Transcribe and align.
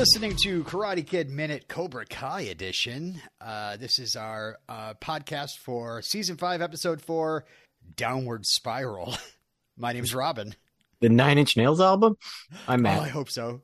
listening 0.00 0.34
to 0.34 0.64
Karate 0.64 1.06
Kid 1.06 1.28
Minute 1.28 1.68
Cobra 1.68 2.06
Kai 2.06 2.40
edition. 2.40 3.20
Uh, 3.38 3.76
this 3.76 3.98
is 3.98 4.16
our 4.16 4.56
uh, 4.66 4.94
podcast 4.94 5.58
for 5.62 6.00
season 6.00 6.38
five, 6.38 6.62
episode 6.62 7.02
four, 7.02 7.44
Downward 7.96 8.46
Spiral. 8.46 9.14
My 9.76 9.92
name's 9.92 10.14
Robin. 10.14 10.54
The 11.00 11.10
Nine 11.10 11.36
Inch 11.36 11.54
Nails 11.54 11.82
album? 11.82 12.16
I'm 12.66 12.80
Oh, 12.80 12.82
Matt. 12.82 13.02
I 13.02 13.08
hope 13.08 13.28
so. 13.28 13.60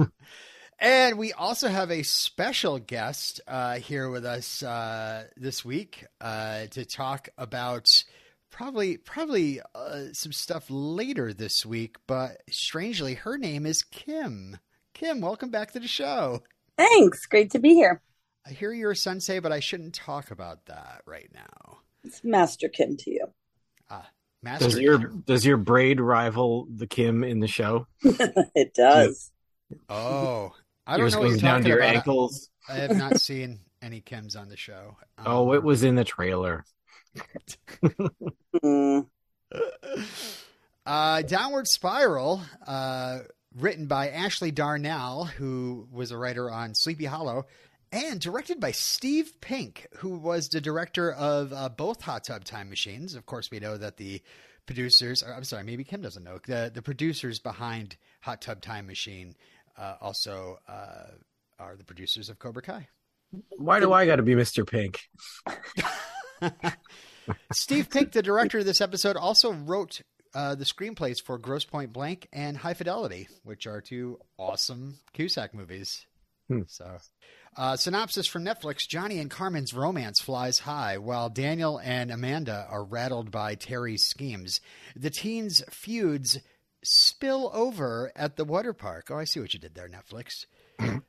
and 0.80 1.18
we 1.18 1.32
also 1.32 1.68
have 1.68 1.92
a 1.92 2.02
special 2.02 2.80
guest 2.80 3.40
uh, 3.46 3.76
here 3.76 4.10
with 4.10 4.26
us 4.26 4.60
uh, 4.60 5.26
this 5.36 5.64
week 5.64 6.04
uh, 6.20 6.66
to 6.72 6.84
talk 6.84 7.28
about 7.38 7.86
probably 8.50 8.96
probably 8.96 9.60
uh, 9.72 10.06
some 10.14 10.32
stuff 10.32 10.64
later 10.68 11.32
this 11.32 11.64
week. 11.64 11.94
But 12.08 12.42
strangely, 12.50 13.14
her 13.14 13.38
name 13.38 13.66
is 13.66 13.84
Kim. 13.84 14.56
Kim, 14.94 15.20
welcome 15.20 15.50
back 15.50 15.72
to 15.72 15.80
the 15.80 15.88
show. 15.88 16.42
Thanks. 16.78 17.26
Great 17.26 17.50
to 17.50 17.58
be 17.58 17.74
here. 17.74 18.00
I 18.46 18.50
hear 18.50 18.72
you're 18.72 18.92
a 18.92 18.96
sensei, 18.96 19.38
but 19.40 19.52
I 19.52 19.60
shouldn't 19.60 19.94
talk 19.94 20.30
about 20.30 20.66
that 20.66 21.02
right 21.06 21.30
now. 21.34 21.78
It's 22.04 22.22
Master 22.22 22.68
Kim 22.68 22.96
to 22.98 23.10
you. 23.10 23.26
Master, 24.42 24.66
Does 24.66 24.78
your 24.78 24.98
does 24.98 25.46
your 25.46 25.56
braid 25.56 26.02
rival 26.02 26.68
the 26.70 26.86
Kim 26.86 27.24
in 27.24 27.40
the 27.40 27.48
show? 27.48 27.86
it 28.02 28.74
does. 28.74 29.30
oh, 29.88 30.52
I 30.86 30.98
don't 30.98 31.10
know 31.10 31.20
what 31.20 31.30
you're 31.30 31.38
down 31.38 31.62
to 31.62 31.68
your 31.68 31.78
about. 31.78 31.94
ankles. 31.96 32.50
I 32.68 32.74
have 32.74 32.94
not 32.94 33.18
seen 33.22 33.60
any 33.80 34.02
Kims 34.02 34.38
on 34.38 34.48
the 34.50 34.56
show. 34.58 34.98
Oh, 35.24 35.48
Um, 35.50 35.54
it 35.56 35.62
was 35.62 35.82
in 35.82 35.94
the 35.94 36.04
trailer. 36.04 36.64
Mm, 38.62 39.06
Uh, 40.84 41.22
Downward 41.22 41.66
Spiral, 41.66 42.42
uh, 42.66 43.20
written 43.54 43.86
by 43.86 44.08
Ashley 44.08 44.50
Darnell, 44.50 45.24
who 45.24 45.88
was 45.92 46.10
a 46.10 46.18
writer 46.18 46.50
on 46.50 46.74
Sleepy 46.74 47.04
Hollow, 47.04 47.46
and 47.92 48.20
directed 48.20 48.58
by 48.58 48.72
Steve 48.72 49.40
Pink, 49.40 49.86
who 49.98 50.18
was 50.18 50.48
the 50.48 50.60
director 50.60 51.12
of 51.12 51.52
uh, 51.52 51.68
both 51.68 52.02
Hot 52.02 52.24
Tub 52.24 52.44
Time 52.44 52.68
Machines. 52.68 53.14
Of 53.14 53.26
course, 53.26 53.50
we 53.50 53.60
know 53.60 53.76
that 53.76 53.96
the 53.96 54.20
producers, 54.66 55.22
or, 55.22 55.32
I'm 55.32 55.44
sorry, 55.44 55.62
maybe 55.62 55.84
Kim 55.84 56.02
doesn't 56.02 56.24
know, 56.24 56.40
the, 56.46 56.72
the 56.74 56.82
producers 56.82 57.38
behind 57.38 57.96
Hot 58.22 58.40
Tub 58.42 58.60
Time 58.60 58.86
Machine 58.86 59.36
uh, 59.78 59.94
also 60.00 60.58
uh, 60.68 61.12
are 61.58 61.76
the 61.76 61.84
producers 61.84 62.28
of 62.28 62.38
Cobra 62.38 62.62
Kai. 62.62 62.88
Why 63.58 63.80
do 63.80 63.92
I 63.92 64.06
got 64.06 64.16
to 64.16 64.22
be 64.22 64.34
Mr. 64.34 64.68
Pink? 64.68 65.08
Steve 67.52 67.90
Pink, 67.90 68.12
the 68.12 68.22
director 68.22 68.58
of 68.58 68.64
this 68.64 68.80
episode, 68.80 69.16
also 69.16 69.52
wrote 69.52 70.02
uh, 70.34 70.54
the 70.54 70.64
screenplays 70.64 71.22
for 71.22 71.38
Grosse 71.38 71.64
Pointe 71.64 71.92
Blank 71.92 72.28
and 72.32 72.56
High 72.56 72.74
Fidelity, 72.74 73.28
which 73.44 73.66
are 73.66 73.80
two 73.80 74.18
awesome 74.38 74.98
Cusack 75.12 75.54
movies. 75.54 76.06
Hmm. 76.48 76.62
So, 76.66 76.98
uh, 77.56 77.76
synopsis 77.76 78.26
from 78.26 78.44
Netflix 78.44 78.88
Johnny 78.88 79.18
and 79.18 79.30
Carmen's 79.30 79.72
romance 79.72 80.20
flies 80.20 80.58
high 80.60 80.98
while 80.98 81.30
Daniel 81.30 81.78
and 81.78 82.10
Amanda 82.10 82.66
are 82.68 82.84
rattled 82.84 83.30
by 83.30 83.54
Terry's 83.54 84.04
schemes. 84.04 84.60
The 84.96 85.10
teens' 85.10 85.62
feuds 85.70 86.38
spill 86.82 87.50
over 87.54 88.12
at 88.14 88.36
the 88.36 88.44
water 88.44 88.72
park. 88.72 89.10
Oh, 89.10 89.16
I 89.16 89.24
see 89.24 89.40
what 89.40 89.54
you 89.54 89.60
did 89.60 89.74
there, 89.74 89.88
Netflix. 89.88 90.46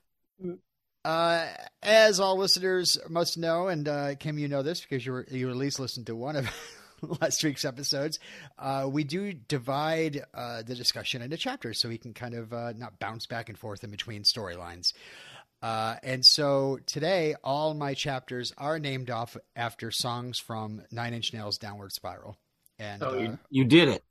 Uh, 1.05 1.47
as 1.83 2.19
all 2.19 2.35
listeners 2.35 2.97
must 3.07 3.37
know, 3.37 3.67
and 3.67 3.87
uh, 3.87 4.15
Kim, 4.15 4.39
you 4.39 4.47
know 4.47 4.63
this 4.63 4.81
because 4.81 5.05
you 5.05 5.11
were, 5.11 5.27
you 5.29 5.47
at 5.51 5.55
least 5.55 5.79
listened 5.79 6.07
to 6.07 6.15
one 6.15 6.35
of 6.35 6.49
last 7.21 7.43
week's 7.43 7.65
episodes. 7.65 8.19
Uh, 8.57 8.87
we 8.91 9.03
do 9.03 9.33
divide 9.33 10.23
uh, 10.33 10.63
the 10.63 10.75
discussion 10.75 11.21
into 11.21 11.37
chapters 11.37 11.79
so 11.79 11.89
we 11.89 11.97
can 11.97 12.13
kind 12.13 12.33
of 12.33 12.53
uh, 12.53 12.73
not 12.77 12.99
bounce 12.99 13.25
back 13.25 13.49
and 13.49 13.57
forth 13.57 13.83
in 13.83 13.91
between 13.91 14.23
storylines. 14.23 14.93
Uh, 15.61 15.95
and 16.03 16.23
so 16.25 16.79
today, 16.85 17.35
all 17.43 17.73
my 17.73 17.93
chapters 17.93 18.53
are 18.57 18.77
named 18.77 19.09
off 19.09 19.35
after 19.55 19.89
songs 19.89 20.37
from 20.37 20.81
Nine 20.91 21.13
Inch 21.13 21.33
Nails' 21.33 21.57
Downward 21.57 21.91
Spiral. 21.91 22.37
And 22.77 23.01
Oh, 23.01 23.15
uh, 23.15 23.17
you, 23.19 23.39
you 23.49 23.63
did 23.65 23.87
it. 23.89 24.03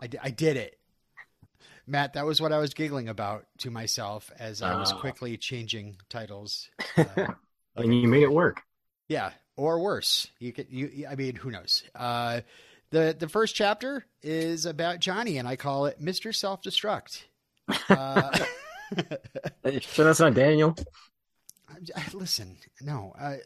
I, 0.00 0.08
I 0.22 0.30
did 0.30 0.56
it. 0.56 0.78
Matt, 1.86 2.14
that 2.14 2.24
was 2.26 2.40
what 2.40 2.52
I 2.52 2.58
was 2.58 2.72
giggling 2.74 3.08
about 3.08 3.46
to 3.58 3.70
myself 3.70 4.30
as 4.38 4.62
I 4.62 4.74
was 4.78 4.92
Ah. 4.92 4.98
quickly 5.00 5.36
changing 5.36 5.96
titles. 6.08 6.68
Uh, 7.76 7.82
And 7.84 7.94
you 8.02 8.08
made 8.08 8.22
it 8.24 8.32
work. 8.32 8.62
yeah, 9.08 9.30
or 9.60 9.78
worse. 9.80 10.26
You 10.38 10.52
could 10.52 10.66
you 10.70 11.06
I 11.08 11.14
mean, 11.14 11.36
who 11.36 11.50
knows. 11.50 11.82
Uh 11.94 12.40
the 12.90 13.14
the 13.18 13.28
first 13.28 13.54
chapter 13.54 14.04
is 14.22 14.66
about 14.66 15.00
Johnny 15.00 15.38
and 15.38 15.46
I 15.46 15.56
call 15.56 15.86
it 15.86 16.00
Mr. 16.02 16.34
Self-Destruct. 16.34 17.22
Uh 17.88 18.38
So 19.92 20.04
that's 20.04 20.20
not 20.20 20.34
Daniel. 20.34 20.74
listen, 22.12 22.56
no. 22.80 23.14
Uh, 23.18 23.36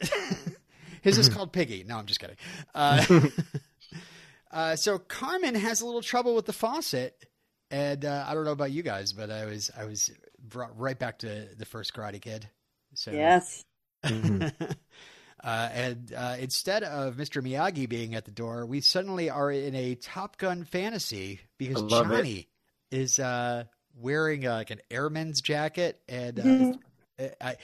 his 1.03 1.19
is 1.19 1.29
called 1.29 1.53
Piggy. 1.53 1.85
No, 1.87 1.99
I'm 1.99 2.07
just 2.07 2.21
kidding. 2.21 2.37
Uh, 2.75 3.05
uh, 4.51 4.77
so 4.77 4.99
Carmen 4.99 5.55
has 5.55 5.83
a 5.83 5.87
little 5.87 6.01
trouble 6.01 6.35
with 6.35 6.47
the 6.47 6.53
faucet, 6.55 7.15
and 7.71 8.05
uh, 8.05 8.25
I 8.27 8.35
don't 8.35 8.45
know 8.45 8.53
about 8.53 8.71
you 8.73 8.83
guys, 8.83 9.13
but 9.13 9.31
I 9.31 9.45
was 9.45 9.71
I 9.77 9.85
was 9.85 10.11
brought 10.39 10.79
right 10.79 10.99
back 10.99 11.19
to 11.19 11.49
the 11.57 11.67
first 11.67 11.93
Karate 11.95 12.21
Kid. 12.23 12.49
So 12.95 13.11
yes. 13.11 13.65
Mhm. 14.05 14.53
uh, 15.45 15.69
and 15.73 16.13
uh, 16.17 16.37
instead 16.41 16.83
of 16.83 17.17
Mr. 17.17 17.43
Miyagi 17.43 17.89
being 17.89 18.15
at 18.15 18.25
the 18.25 18.31
door, 18.31 18.65
we 18.67 18.81
suddenly 18.81 19.29
are 19.29 19.51
in 19.51 19.75
a 19.75 19.95
Top 19.95 20.39
Gun 20.39 20.65
fantasy 20.65 21.41
because 21.59 21.83
I 21.83 21.87
love 21.87 22.11
it. 22.11 22.17
Johnny 22.17 22.49
is 22.91 23.19
uh, 23.19 23.65
wearing 23.97 24.47
uh, 24.47 24.55
like 24.55 24.71
an 24.71 24.81
airman's 24.91 25.41
jacket, 25.41 26.01
and 26.09 26.41
uh, 26.41 26.43
Mhm. 26.43 26.79
I, 27.41 27.57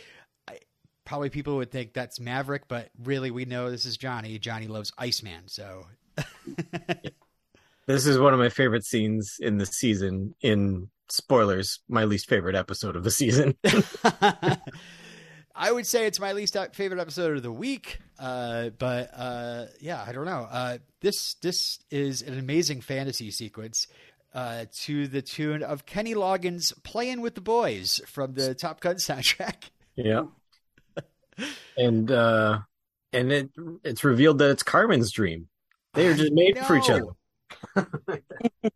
I 0.46 0.58
probably 1.04 1.30
people 1.30 1.56
would 1.56 1.70
think 1.70 1.92
that's 1.92 2.20
Maverick, 2.20 2.69
but 2.69 2.90
really 3.02 3.30
we 3.30 3.44
know 3.46 3.70
this 3.70 3.86
is 3.86 3.96
Johnny. 3.96 4.38
Johnny 4.38 4.69
loves 4.69 4.92
Iceman, 4.98 5.48
so 5.48 5.86
This 7.86 8.06
is 8.06 8.19
one 8.19 8.32
of 8.32 8.38
my 8.38 8.50
favorite 8.50 8.84
scenes 8.84 9.36
in 9.40 9.58
the 9.58 9.66
season. 9.66 10.34
In 10.42 10.90
spoilers, 11.08 11.80
my 11.88 12.04
least 12.04 12.28
favorite 12.28 12.54
episode 12.54 12.94
of 12.94 13.02
the 13.02 13.10
season. 13.10 13.56
I 15.60 15.71
would 15.71 15.87
say 15.87 16.06
it's 16.06 16.19
my 16.19 16.32
least 16.32 16.56
favorite 16.72 16.98
episode 16.98 17.37
of 17.37 17.43
the 17.43 17.53
week. 17.53 17.98
Uh, 18.19 18.71
but 18.71 19.10
uh, 19.15 19.66
yeah, 19.78 20.03
I 20.06 20.12
don't 20.12 20.25
know. 20.25 20.48
Uh, 20.50 20.78
this 21.03 21.34
this 21.34 21.78
is 21.91 22.22
an 22.22 22.38
amazing 22.38 22.81
fantasy 22.81 23.31
sequence 23.31 23.87
uh, 24.34 24.65
to 24.84 25.06
the 25.06 25.20
tune 25.20 25.62
of 25.62 25.84
Kenny 25.84 26.15
Loggins 26.15 26.72
"Playing 26.82 27.20
with 27.20 27.34
the 27.34 27.43
Boys" 27.43 28.00
from 28.06 28.32
the 28.32 28.54
Top 28.54 28.81
Gun 28.81 28.97
soundtrack. 28.97 29.69
Yeah. 29.97 30.25
And 31.76 32.10
uh 32.10 32.60
and 33.12 33.31
it 33.31 33.50
it's 33.84 34.03
revealed 34.03 34.38
that 34.38 34.50
it's 34.50 34.62
Carmen's 34.62 35.12
dream. 35.12 35.49
They 35.93 36.06
are 36.06 36.15
just 36.15 36.32
made 36.32 36.59
for 36.59 36.76
each 36.76 36.88
other. 36.88 37.06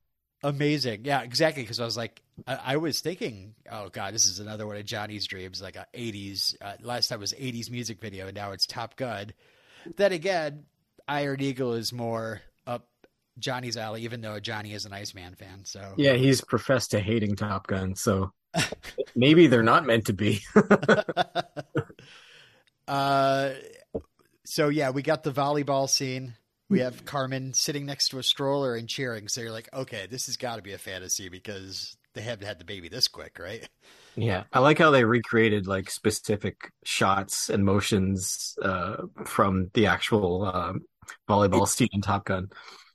Amazing, 0.44 1.06
yeah, 1.06 1.22
exactly. 1.22 1.62
Because 1.62 1.80
I 1.80 1.86
was 1.86 1.96
like, 1.96 2.20
I, 2.46 2.58
I 2.64 2.76
was 2.76 3.00
thinking, 3.00 3.54
oh 3.72 3.88
god, 3.88 4.12
this 4.12 4.26
is 4.26 4.40
another 4.40 4.66
one 4.66 4.76
of 4.76 4.84
Johnny's 4.84 5.26
dreams, 5.26 5.62
like 5.62 5.76
a 5.76 5.86
'80s. 5.94 6.54
Uh, 6.60 6.74
last 6.82 7.08
time 7.08 7.18
was 7.18 7.32
'80s 7.32 7.70
music 7.70 7.98
video, 7.98 8.26
and 8.26 8.36
now 8.36 8.52
it's 8.52 8.66
Top 8.66 8.96
Gun. 8.96 9.32
Then 9.96 10.12
again, 10.12 10.64
Iron 11.08 11.40
Eagle 11.40 11.72
is 11.72 11.94
more 11.94 12.42
up 12.66 12.86
Johnny's 13.38 13.78
alley, 13.78 14.02
even 14.02 14.20
though 14.20 14.38
Johnny 14.38 14.74
is 14.74 14.84
an 14.84 14.92
Iceman 14.92 15.34
fan. 15.34 15.64
So 15.64 15.94
Yeah, 15.96 16.12
he's 16.12 16.42
professed 16.42 16.90
to 16.90 17.00
hating 17.00 17.36
Top 17.36 17.66
Gun, 17.66 17.94
so 17.94 18.30
maybe 19.16 19.46
they're 19.46 19.62
not 19.62 19.86
meant 19.86 20.06
to 20.06 20.12
be. 20.12 20.42
uh, 22.88 23.50
so 24.44 24.68
yeah, 24.68 24.90
we 24.90 25.00
got 25.00 25.22
the 25.22 25.32
volleyball 25.32 25.88
scene. 25.88 26.34
We 26.70 26.80
have 26.80 27.04
Carmen 27.04 27.52
sitting 27.54 27.86
next 27.86 28.08
to 28.08 28.18
a 28.18 28.22
stroller 28.22 28.74
and 28.74 28.88
cheering. 28.88 29.28
So 29.28 29.40
you're 29.40 29.52
like, 29.52 29.68
okay, 29.72 30.06
this 30.10 30.26
has 30.26 30.36
got 30.36 30.56
to 30.56 30.62
be 30.62 30.72
a 30.72 30.78
fantasy 30.78 31.28
because 31.28 31.96
they 32.14 32.22
haven't 32.22 32.46
had 32.46 32.58
the 32.58 32.64
baby 32.64 32.88
this 32.88 33.08
quick, 33.08 33.38
right? 33.38 33.68
Yeah, 34.16 34.44
I 34.52 34.60
like 34.60 34.78
how 34.78 34.90
they 34.90 35.04
recreated 35.04 35.66
like 35.66 35.90
specific 35.90 36.70
shots 36.84 37.50
and 37.50 37.64
motions 37.64 38.56
uh, 38.62 38.96
from 39.26 39.70
the 39.74 39.86
actual 39.86 40.44
um, 40.44 40.82
volleyball 41.28 41.66
scene 41.68 41.88
in 41.92 42.00
Top 42.00 42.24
Gun. 42.24 42.48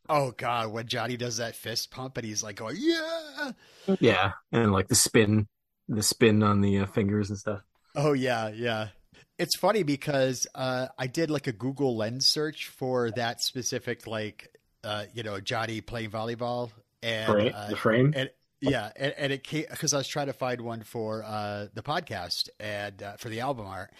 Oh 0.07 0.31
god, 0.31 0.71
when 0.71 0.87
Johnny 0.87 1.17
does 1.17 1.37
that 1.37 1.55
fist 1.55 1.91
pump 1.91 2.17
and 2.17 2.25
he's 2.25 2.41
like 2.41 2.55
going, 2.55 2.77
yeah. 2.79 3.51
Yeah, 3.99 4.31
and 4.51 4.71
like 4.71 4.87
the 4.87 4.95
spin, 4.95 5.47
the 5.87 6.01
spin 6.01 6.41
on 6.41 6.61
the 6.61 6.79
uh, 6.79 6.85
fingers 6.87 7.29
and 7.29 7.37
stuff. 7.37 7.61
Oh 7.95 8.13
yeah, 8.13 8.49
yeah. 8.49 8.87
It's 9.39 9.55
funny 9.55 9.83
because 9.83 10.45
uh, 10.53 10.87
I 10.97 11.07
did 11.07 11.31
like 11.31 11.47
a 11.47 11.53
Google 11.53 11.95
Lens 11.95 12.27
search 12.27 12.67
for 12.67 13.09
that 13.11 13.41
specific 13.41 14.05
like 14.05 14.49
uh, 14.83 15.05
you 15.13 15.23
know 15.23 15.39
Johnny 15.39 15.79
playing 15.79 16.11
volleyball 16.11 16.71
and 17.01 17.31
Frame, 17.31 17.53
uh, 17.55 17.69
the 17.69 17.75
frame. 17.77 18.13
and 18.15 18.29
yeah, 18.61 18.91
and, 18.97 19.13
and 19.17 19.31
it 19.31 19.45
came 19.45 19.65
because 19.69 19.93
I 19.93 19.97
was 19.97 20.07
trying 20.07 20.27
to 20.27 20.33
find 20.33 20.59
one 20.59 20.83
for 20.83 21.23
uh, 21.23 21.67
the 21.73 21.81
podcast 21.81 22.49
and 22.59 23.01
uh, 23.01 23.15
for 23.15 23.29
the 23.29 23.39
album 23.39 23.65
art, 23.67 23.91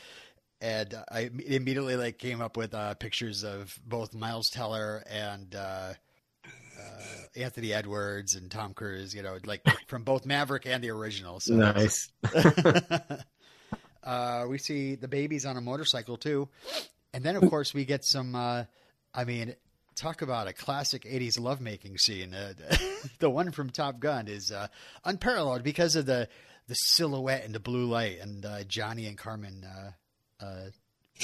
and 0.59 0.94
I 1.09 1.30
immediately 1.45 1.95
like 1.95 2.18
came 2.18 2.41
up 2.41 2.57
with 2.57 2.74
uh, 2.74 2.95
pictures 2.95 3.44
of 3.44 3.80
both 3.86 4.13
Miles 4.13 4.50
Teller 4.50 5.03
and 5.09 5.56
uh, 5.56 5.94
uh, 6.77 7.03
Anthony 7.38 7.71
Edwards 7.71 8.36
and 8.36 8.51
Tom 8.51 8.74
Cruise. 8.74 9.15
You 9.15 9.24
know, 9.24 9.38
like 9.45 9.63
from 9.88 10.03
both 10.03 10.25
Maverick 10.25 10.65
and 10.65 10.83
the 10.83 10.91
original. 10.91 11.39
So 11.39 11.56
nice. 11.56 12.12
uh, 14.04 14.46
we 14.50 14.57
see 14.57 14.96
the 14.96 15.07
babies 15.07 15.46
on 15.46 15.57
a 15.57 15.62
motorcycle 15.62 16.18
too, 16.18 16.50
and 17.13 17.24
then 17.24 17.36
of 17.36 17.50
course 17.50 17.74
we 17.74 17.86
get 17.86 18.04
some. 18.06 18.36
Uh, 18.36 18.66
I 19.13 19.24
mean, 19.24 19.56
talk 19.96 20.22
about 20.22 20.48
a 20.48 20.54
classic 20.54 21.04
'80s 21.04 21.40
lovemaking 21.40 21.98
scene. 21.98 22.34
Uh, 22.34 22.54
the 23.19 23.30
one 23.30 23.51
from 23.51 23.69
Top 23.69 24.00
Gun 24.00 24.28
is 24.28 24.51
uh, 24.51 24.68
unparalleled 25.04 25.63
because 25.63 25.96
of 25.96 26.06
the 26.06 26.28
the 26.68 26.75
silhouette 26.75 27.44
and 27.44 27.54
the 27.54 27.60
blue 27.60 27.86
light, 27.86 28.19
and 28.22 28.46
uh, 28.46 28.63
Johnny 28.63 29.07
and 29.07 29.18
Carmen 29.18 29.66
uh, 29.66 30.46
uh, 30.46 30.69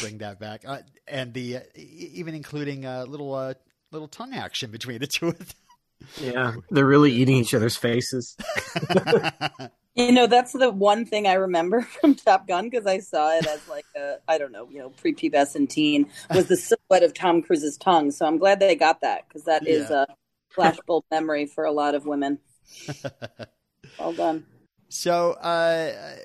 bring 0.01 0.17
that 0.17 0.39
back, 0.39 0.63
uh, 0.67 0.79
and 1.07 1.33
the 1.33 1.59
even 1.75 2.33
including 2.33 2.85
a 2.85 3.05
little 3.05 3.33
uh, 3.33 3.53
little 3.91 4.07
tongue 4.07 4.33
action 4.33 4.71
between 4.71 4.99
the 4.99 5.07
two 5.07 5.29
of 5.29 5.55
Yeah, 6.21 6.55
they're 6.69 6.85
really 6.85 7.11
eating 7.11 7.37
each 7.37 7.53
other's 7.53 7.75
faces. 7.75 8.35
You 9.97 10.11
know, 10.11 10.27
that's 10.27 10.51
the 10.51 10.71
one 10.71 11.05
thing 11.05 11.25
I 11.25 11.35
remember 11.35 11.81
from 12.01 12.15
Top 12.15 12.49
Gun 12.49 12.69
because 12.69 12.85
I 12.85 12.99
saw 12.99 13.33
it 13.37 13.47
as 13.47 13.65
like 13.69 13.85
a, 13.95 14.15
I 14.27 14.37
don't 14.37 14.51
know, 14.51 14.67
you 14.69 14.79
know, 14.79 14.89
prepubescent 14.89 15.69
teen 15.69 16.07
was 16.31 16.47
the 16.47 16.57
silhouette 16.57 17.03
of 17.03 17.13
Tom 17.13 17.41
Cruise's 17.41 17.77
tongue. 17.77 18.11
So 18.11 18.25
I'm 18.25 18.37
glad 18.37 18.59
they 18.59 18.75
got 18.75 18.99
that 19.01 19.25
because 19.25 19.45
that 19.45 19.65
is 19.65 19.89
Yeah. 19.89 20.03
a 20.03 20.13
flashbulb 20.53 21.03
memory 21.09 21.45
for 21.45 21.63
a 21.63 21.71
lot 21.71 21.95
of 21.95 22.05
women. 22.05 22.39
Well 23.97 24.11
done. 24.11 24.45
So, 24.89 25.31
uh, 25.31 26.17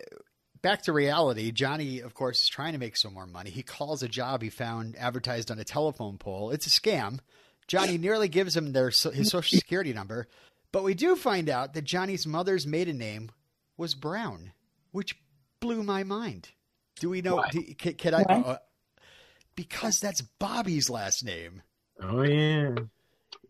back 0.62 0.82
to 0.82 0.92
reality. 0.92 1.52
Johnny, 1.52 2.00
of 2.00 2.12
course, 2.12 2.42
is 2.42 2.48
trying 2.48 2.72
to 2.72 2.78
make 2.80 2.96
some 2.96 3.14
more 3.14 3.26
money. 3.28 3.50
He 3.50 3.62
calls 3.62 4.02
a 4.02 4.08
job 4.08 4.42
he 4.42 4.50
found 4.50 4.96
advertised 4.96 5.48
on 5.48 5.60
a 5.60 5.64
telephone 5.64 6.18
pole. 6.18 6.50
It's 6.50 6.66
a 6.66 6.70
scam. 6.70 7.20
Johnny 7.70 7.98
nearly 7.98 8.26
gives 8.26 8.56
him 8.56 8.72
their 8.72 8.88
his 8.88 9.30
social 9.30 9.56
security 9.56 9.92
number, 9.92 10.26
but 10.72 10.82
we 10.82 10.92
do 10.92 11.14
find 11.14 11.48
out 11.48 11.72
that 11.74 11.84
Johnny's 11.84 12.26
mother's 12.26 12.66
maiden 12.66 12.98
name 12.98 13.30
was 13.76 13.94
Brown, 13.94 14.50
which 14.90 15.16
blew 15.60 15.84
my 15.84 16.02
mind. 16.02 16.48
Do 16.98 17.10
we 17.10 17.22
know? 17.22 17.44
Do, 17.52 17.62
can, 17.78 17.94
can 17.94 18.14
I? 18.14 18.22
Uh, 18.22 18.56
because 19.54 20.00
that's 20.00 20.20
Bobby's 20.20 20.90
last 20.90 21.24
name. 21.24 21.62
Oh 22.02 22.22
yeah. 22.22 22.74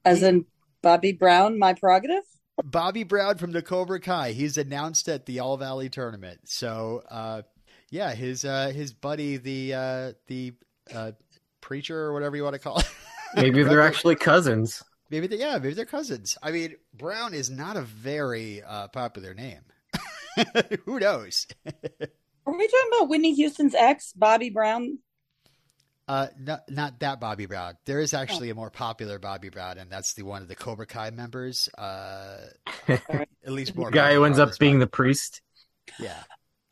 As 0.04 0.22
in 0.22 0.44
Bobby 0.82 1.12
Brown, 1.12 1.58
my 1.58 1.72
prerogative. 1.72 2.24
Bobby 2.62 3.04
Brown 3.04 3.38
from 3.38 3.52
the 3.52 3.62
Cobra 3.62 4.00
Kai. 4.00 4.32
He's 4.32 4.58
announced 4.58 5.08
at 5.08 5.24
the 5.24 5.40
All 5.40 5.56
Valley 5.56 5.88
tournament. 5.88 6.40
So, 6.44 7.04
uh, 7.10 7.40
yeah, 7.88 8.12
his 8.12 8.44
uh, 8.44 8.70
his 8.74 8.92
buddy, 8.92 9.38
the 9.38 9.72
uh, 9.72 10.12
the 10.26 10.52
uh, 10.94 11.12
preacher 11.62 11.98
or 11.98 12.12
whatever 12.12 12.36
you 12.36 12.44
want 12.44 12.52
to 12.52 12.58
call 12.58 12.80
it. 12.80 12.88
Maybe 13.36 13.62
they're 13.62 13.80
actually 13.80 14.16
cousins. 14.16 14.82
maybe 15.10 15.26
they, 15.26 15.38
yeah, 15.38 15.58
maybe 15.58 15.74
they're 15.74 15.84
cousins. 15.84 16.36
I 16.42 16.50
mean, 16.50 16.76
Brown 16.94 17.34
is 17.34 17.50
not 17.50 17.76
a 17.76 17.82
very 17.82 18.62
uh, 18.62 18.88
popular 18.88 19.34
name. 19.34 19.60
Who 20.84 21.00
knows? 21.00 21.46
Are 21.66 22.56
we 22.56 22.66
talking 22.66 22.90
about 22.96 23.08
Whitney 23.08 23.34
Houston's 23.34 23.74
ex, 23.74 24.12
Bobby 24.12 24.50
Brown? 24.50 24.98
Uh, 26.08 26.26
not 26.40 26.62
not 26.68 26.98
that 26.98 27.20
Bobby 27.20 27.46
Brown. 27.46 27.74
There 27.84 28.00
is 28.00 28.14
actually 28.14 28.50
a 28.50 28.54
more 28.54 28.70
popular 28.70 29.20
Bobby 29.20 29.48
Brown, 29.48 29.78
and 29.78 29.88
that's 29.90 30.14
the 30.14 30.24
one 30.24 30.42
of 30.42 30.48
the 30.48 30.56
Cobra 30.56 30.86
Kai 30.86 31.10
members. 31.10 31.68
Uh, 31.78 32.46
at 32.88 33.28
least 33.52 33.76
more. 33.76 33.92
Guy 33.92 34.14
who 34.14 34.24
ends 34.24 34.40
up 34.40 34.58
being 34.58 34.76
as 34.76 34.80
the 34.80 34.86
priest. 34.88 35.40
Yeah. 36.00 36.20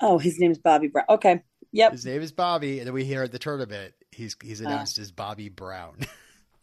Oh, 0.00 0.18
his 0.18 0.40
name 0.40 0.50
is 0.50 0.58
Bobby 0.58 0.88
Brown. 0.88 1.06
Okay. 1.08 1.42
Yep. 1.70 1.92
His 1.92 2.04
name 2.04 2.22
is 2.22 2.32
Bobby, 2.32 2.78
and 2.78 2.86
then 2.88 2.94
we 2.94 3.04
hear 3.04 3.22
at 3.22 3.30
the 3.30 3.38
tournament 3.38 3.94
he's 4.10 4.34
Uh. 4.34 4.44
he's 4.46 4.60
announced 4.60 4.98
as 4.98 5.12
Bobby 5.12 5.48
Brown. 5.48 5.98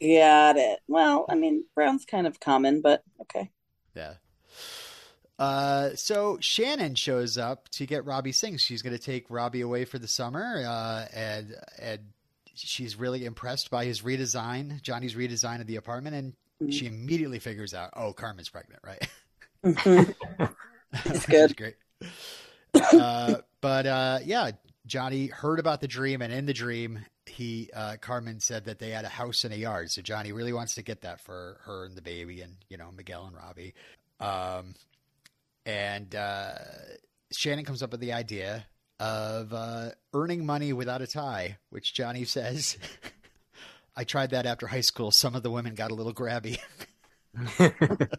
Got 0.01 0.57
it. 0.57 0.79
Well, 0.87 1.25
I 1.29 1.35
mean, 1.35 1.65
Brown's 1.73 2.05
kind 2.05 2.27
of 2.27 2.39
common, 2.39 2.81
but 2.81 3.03
okay. 3.21 3.51
yeah. 3.95 4.13
Uh, 5.37 5.89
so 5.95 6.37
Shannon 6.39 6.95
shows 6.95 7.37
up 7.37 7.67
to 7.69 7.85
get 7.85 8.05
Robbie 8.05 8.31
Sings. 8.31 8.61
She's 8.61 8.81
going 8.81 8.95
to 8.95 9.01
take 9.01 9.25
Robbie 9.29 9.61
away 9.61 9.83
for 9.85 9.99
the 9.99 10.07
summer, 10.07 10.63
uh, 10.65 11.05
and 11.13 11.55
and 11.79 11.99
she's 12.53 12.95
really 12.95 13.25
impressed 13.25 13.69
by 13.69 13.83
his 13.85 14.01
redesign, 14.01 14.81
Johnny's 14.81 15.15
redesign 15.15 15.59
of 15.61 15.67
the 15.67 15.75
apartment, 15.75 16.15
and 16.15 16.33
Mhm. 16.63 16.71
she 16.71 16.85
immediately 16.87 17.39
figures 17.39 17.73
out, 17.73 17.89
oh, 17.97 18.13
Carmen's 18.13 18.47
pregnant, 18.47 18.81
right? 18.81 19.07
It's 20.93 21.05
Which 21.27 21.27
good. 21.27 21.57
great. 21.57 21.75
Uh, 22.73 23.35
but 23.59 23.85
uh, 23.85 24.19
yeah, 24.23 24.51
Johnny 24.85 25.27
heard 25.27 25.59
about 25.59 25.81
the 25.81 25.87
dream, 25.89 26.21
and 26.21 26.31
in 26.31 26.45
the 26.45 26.53
dream, 26.53 26.99
he 27.25 27.69
uh, 27.73 27.97
Carmen 28.01 28.39
said 28.39 28.65
that 28.65 28.79
they 28.79 28.91
had 28.91 29.05
a 29.05 29.09
house 29.09 29.43
and 29.43 29.53
a 29.53 29.57
yard. 29.57 29.91
So 29.91 30.01
Johnny 30.01 30.31
really 30.31 30.53
wants 30.53 30.75
to 30.75 30.81
get 30.81 31.01
that 31.01 31.19
for 31.19 31.59
her 31.65 31.85
and 31.85 31.95
the 31.95 32.01
baby, 32.01 32.41
and 32.41 32.55
you 32.69 32.77
know 32.77 32.89
Miguel 32.95 33.25
and 33.25 33.35
Robbie. 33.35 33.73
Um, 34.19 34.75
and 35.65 36.13
uh, 36.13 36.53
Shannon 37.31 37.65
comes 37.65 37.83
up 37.83 37.91
with 37.91 37.99
the 37.99 38.13
idea 38.13 38.65
of 38.99 39.53
uh, 39.53 39.89
earning 40.13 40.45
money 40.45 40.73
without 40.73 41.01
a 41.01 41.07
tie, 41.07 41.57
which 41.69 41.93
Johnny 41.93 42.23
says. 42.25 42.77
I 43.97 44.03
tried 44.03 44.31
that 44.31 44.45
after 44.45 44.67
high 44.67 44.81
school. 44.81 45.09
Some 45.09 45.35
of 45.35 45.43
the 45.43 45.49
women 45.49 45.73
got 45.73 45.89
a 45.89 45.95
little 45.95 46.13
grabby. 46.13 46.59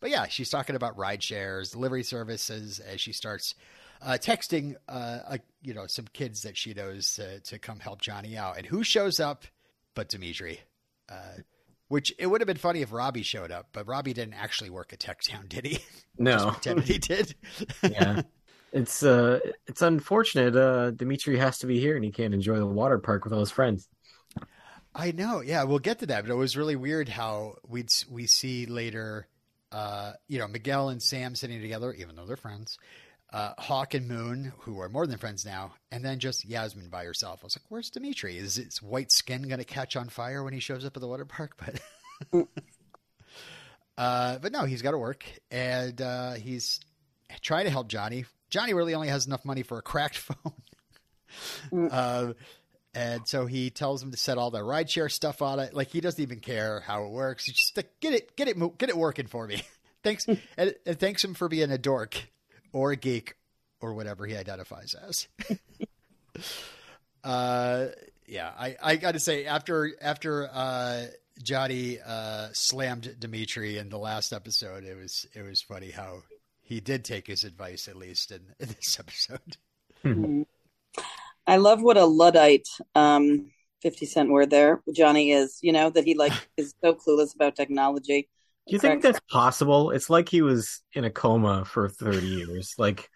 But 0.00 0.10
yeah, 0.10 0.26
she's 0.28 0.48
talking 0.48 0.76
about 0.76 0.96
ride 0.96 1.22
shares, 1.22 1.70
delivery 1.70 2.02
services 2.02 2.80
as 2.80 3.00
she 3.00 3.12
starts 3.12 3.54
uh, 4.02 4.18
texting, 4.20 4.76
uh, 4.88 5.18
uh, 5.26 5.38
you 5.62 5.74
know, 5.74 5.86
some 5.86 6.06
kids 6.12 6.42
that 6.42 6.56
she 6.56 6.74
knows 6.74 7.14
to, 7.14 7.40
to 7.40 7.58
come 7.58 7.80
help 7.80 8.00
Johnny 8.00 8.36
out. 8.36 8.56
And 8.56 8.66
who 8.66 8.82
shows 8.82 9.20
up 9.20 9.44
but 9.94 10.08
Dimitri? 10.08 10.60
Uh, 11.08 11.42
which 11.88 12.14
it 12.18 12.26
would 12.28 12.40
have 12.40 12.46
been 12.46 12.56
funny 12.56 12.82
if 12.82 12.92
Robbie 12.92 13.24
showed 13.24 13.50
up, 13.50 13.70
but 13.72 13.86
Robbie 13.88 14.12
didn't 14.12 14.34
actually 14.34 14.70
work 14.70 14.92
at 14.92 15.00
Techtown, 15.00 15.48
did 15.48 15.66
he? 15.66 15.80
No. 16.18 16.56
he 16.84 16.98
did. 16.98 17.34
yeah. 17.82 18.22
It's 18.72 19.02
uh 19.02 19.40
it's 19.66 19.82
unfortunate 19.82 20.54
uh 20.54 20.92
Dimitri 20.92 21.36
has 21.38 21.58
to 21.58 21.66
be 21.66 21.80
here 21.80 21.96
and 21.96 22.04
he 22.04 22.12
can't 22.12 22.32
enjoy 22.32 22.56
the 22.56 22.66
water 22.66 22.98
park 23.00 23.24
with 23.24 23.32
all 23.32 23.40
his 23.40 23.50
friends. 23.50 23.88
I 24.94 25.12
know. 25.12 25.40
Yeah, 25.40 25.64
we'll 25.64 25.80
get 25.80 26.00
to 26.00 26.06
that, 26.06 26.24
but 26.24 26.32
it 26.32 26.36
was 26.36 26.56
really 26.56 26.76
weird 26.76 27.08
how 27.08 27.56
we 27.66 27.84
we 28.08 28.26
see 28.26 28.66
later, 28.66 29.26
uh, 29.72 30.12
you 30.28 30.38
know, 30.38 30.48
Miguel 30.48 30.88
and 30.88 31.02
Sam 31.02 31.34
sitting 31.34 31.60
together, 31.60 31.92
even 31.92 32.16
though 32.16 32.26
they're 32.26 32.36
friends. 32.36 32.78
Uh, 33.32 33.52
Hawk 33.58 33.94
and 33.94 34.08
Moon, 34.08 34.52
who 34.60 34.80
are 34.80 34.88
more 34.88 35.06
than 35.06 35.16
friends 35.16 35.44
now, 35.44 35.74
and 35.92 36.04
then 36.04 36.18
just 36.18 36.44
Yasmin 36.44 36.88
by 36.88 37.04
herself. 37.04 37.40
I 37.42 37.46
was 37.46 37.56
like, 37.56 37.64
"Where's 37.68 37.90
Dimitri? 37.90 38.36
Is 38.36 38.56
his 38.56 38.82
white 38.82 39.12
skin 39.12 39.42
going 39.42 39.60
to 39.60 39.64
catch 39.64 39.94
on 39.94 40.08
fire 40.08 40.42
when 40.42 40.52
he 40.52 40.58
shows 40.58 40.84
up 40.84 40.96
at 40.96 41.00
the 41.00 41.08
water 41.08 41.24
park?" 41.24 41.56
But, 42.32 42.48
uh, 43.96 44.38
but 44.38 44.52
no, 44.52 44.64
he's 44.64 44.82
got 44.82 44.90
to 44.90 44.98
work, 44.98 45.24
and 45.50 46.00
uh, 46.00 46.32
he's 46.34 46.80
trying 47.40 47.64
to 47.64 47.70
help 47.70 47.88
Johnny. 47.88 48.24
Johnny 48.50 48.74
really 48.74 48.94
only 48.94 49.08
has 49.08 49.26
enough 49.26 49.44
money 49.44 49.62
for 49.62 49.78
a 49.78 49.82
cracked 49.82 50.18
phone. 50.18 50.52
Mm. 51.70 51.88
uh, 51.92 52.32
and 52.92 53.22
so 53.26 53.46
he 53.46 53.70
tells 53.70 54.02
him 54.02 54.10
to 54.10 54.16
set 54.16 54.36
all 54.36 54.50
the 54.50 54.60
rideshare 54.60 55.10
stuff 55.10 55.42
on 55.42 55.60
it. 55.60 55.74
Like 55.74 55.88
he 55.88 56.00
doesn't 56.00 56.20
even 56.20 56.40
care 56.40 56.80
how 56.80 57.04
it 57.04 57.10
works. 57.10 57.44
He 57.44 57.52
just 57.52 57.76
like, 57.76 57.90
get 58.00 58.12
it, 58.12 58.36
get 58.36 58.48
it, 58.48 58.78
get 58.78 58.88
it 58.88 58.96
working 58.96 59.28
for 59.28 59.46
me. 59.46 59.62
thanks, 60.02 60.26
and, 60.26 60.74
and 60.84 60.98
thanks 60.98 61.22
him 61.22 61.34
for 61.34 61.48
being 61.48 61.70
a 61.70 61.78
dork 61.78 62.16
or 62.72 62.92
a 62.92 62.96
geek 62.96 63.34
or 63.80 63.94
whatever 63.94 64.26
he 64.26 64.36
identifies 64.36 64.94
as. 64.94 65.28
uh, 67.24 67.86
yeah, 68.26 68.52
I, 68.58 68.76
I 68.82 68.96
got 68.96 69.12
to 69.12 69.20
say 69.20 69.46
after 69.46 69.92
after 70.00 70.48
uh, 70.52 71.06
Johnny 71.42 71.98
uh, 72.04 72.48
slammed 72.52 73.16
Dimitri 73.18 73.78
in 73.78 73.88
the 73.88 73.98
last 73.98 74.32
episode, 74.32 74.84
it 74.84 74.96
was 74.96 75.26
it 75.34 75.42
was 75.42 75.62
funny 75.62 75.90
how 75.90 76.22
he 76.60 76.80
did 76.80 77.04
take 77.04 77.26
his 77.26 77.42
advice 77.44 77.88
at 77.88 77.96
least 77.96 78.30
in, 78.30 78.40
in 78.60 78.68
this 78.68 78.98
episode. 79.00 79.56
I 81.46 81.56
love 81.56 81.82
what 81.82 81.96
a 81.96 82.04
Luddite, 82.04 82.68
um, 82.94 83.50
50 83.82 84.06
cent 84.06 84.30
word 84.30 84.50
there, 84.50 84.80
Johnny 84.94 85.32
is, 85.32 85.58
you 85.62 85.72
know, 85.72 85.90
that 85.90 86.04
he 86.04 86.14
like 86.14 86.32
is 86.56 86.74
so 86.82 86.94
clueless 86.94 87.34
about 87.34 87.56
technology. 87.56 88.28
Do 88.66 88.74
you 88.74 88.78
think 88.78 89.02
that's 89.02 89.20
possible? 89.30 89.90
It's 89.90 90.10
like 90.10 90.28
he 90.28 90.42
was 90.42 90.82
in 90.92 91.04
a 91.04 91.10
coma 91.10 91.64
for 91.64 91.88
30 91.88 92.26
years. 92.26 92.74
Like 92.78 93.08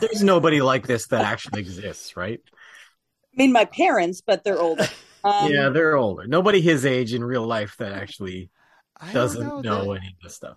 there's 0.00 0.22
nobody 0.22 0.62
like 0.62 0.86
this 0.86 1.08
that 1.08 1.22
actually 1.22 1.60
exists, 1.60 2.16
right? 2.16 2.40
I 2.46 3.36
mean, 3.36 3.52
my 3.52 3.64
parents, 3.64 4.22
but 4.24 4.44
they're 4.44 4.60
older. 4.60 4.88
Um, 5.24 5.52
yeah, 5.52 5.68
they're 5.68 5.96
older. 5.96 6.26
Nobody 6.26 6.60
his 6.60 6.84
age 6.84 7.14
in 7.14 7.22
real 7.22 7.46
life 7.46 7.76
that 7.78 7.92
actually 7.92 8.50
doesn't 9.12 9.46
know 9.46 9.60
know, 9.60 9.84
that- 9.94 10.00
any 10.00 10.08
of 10.08 10.14
this 10.20 10.34
stuff. 10.34 10.56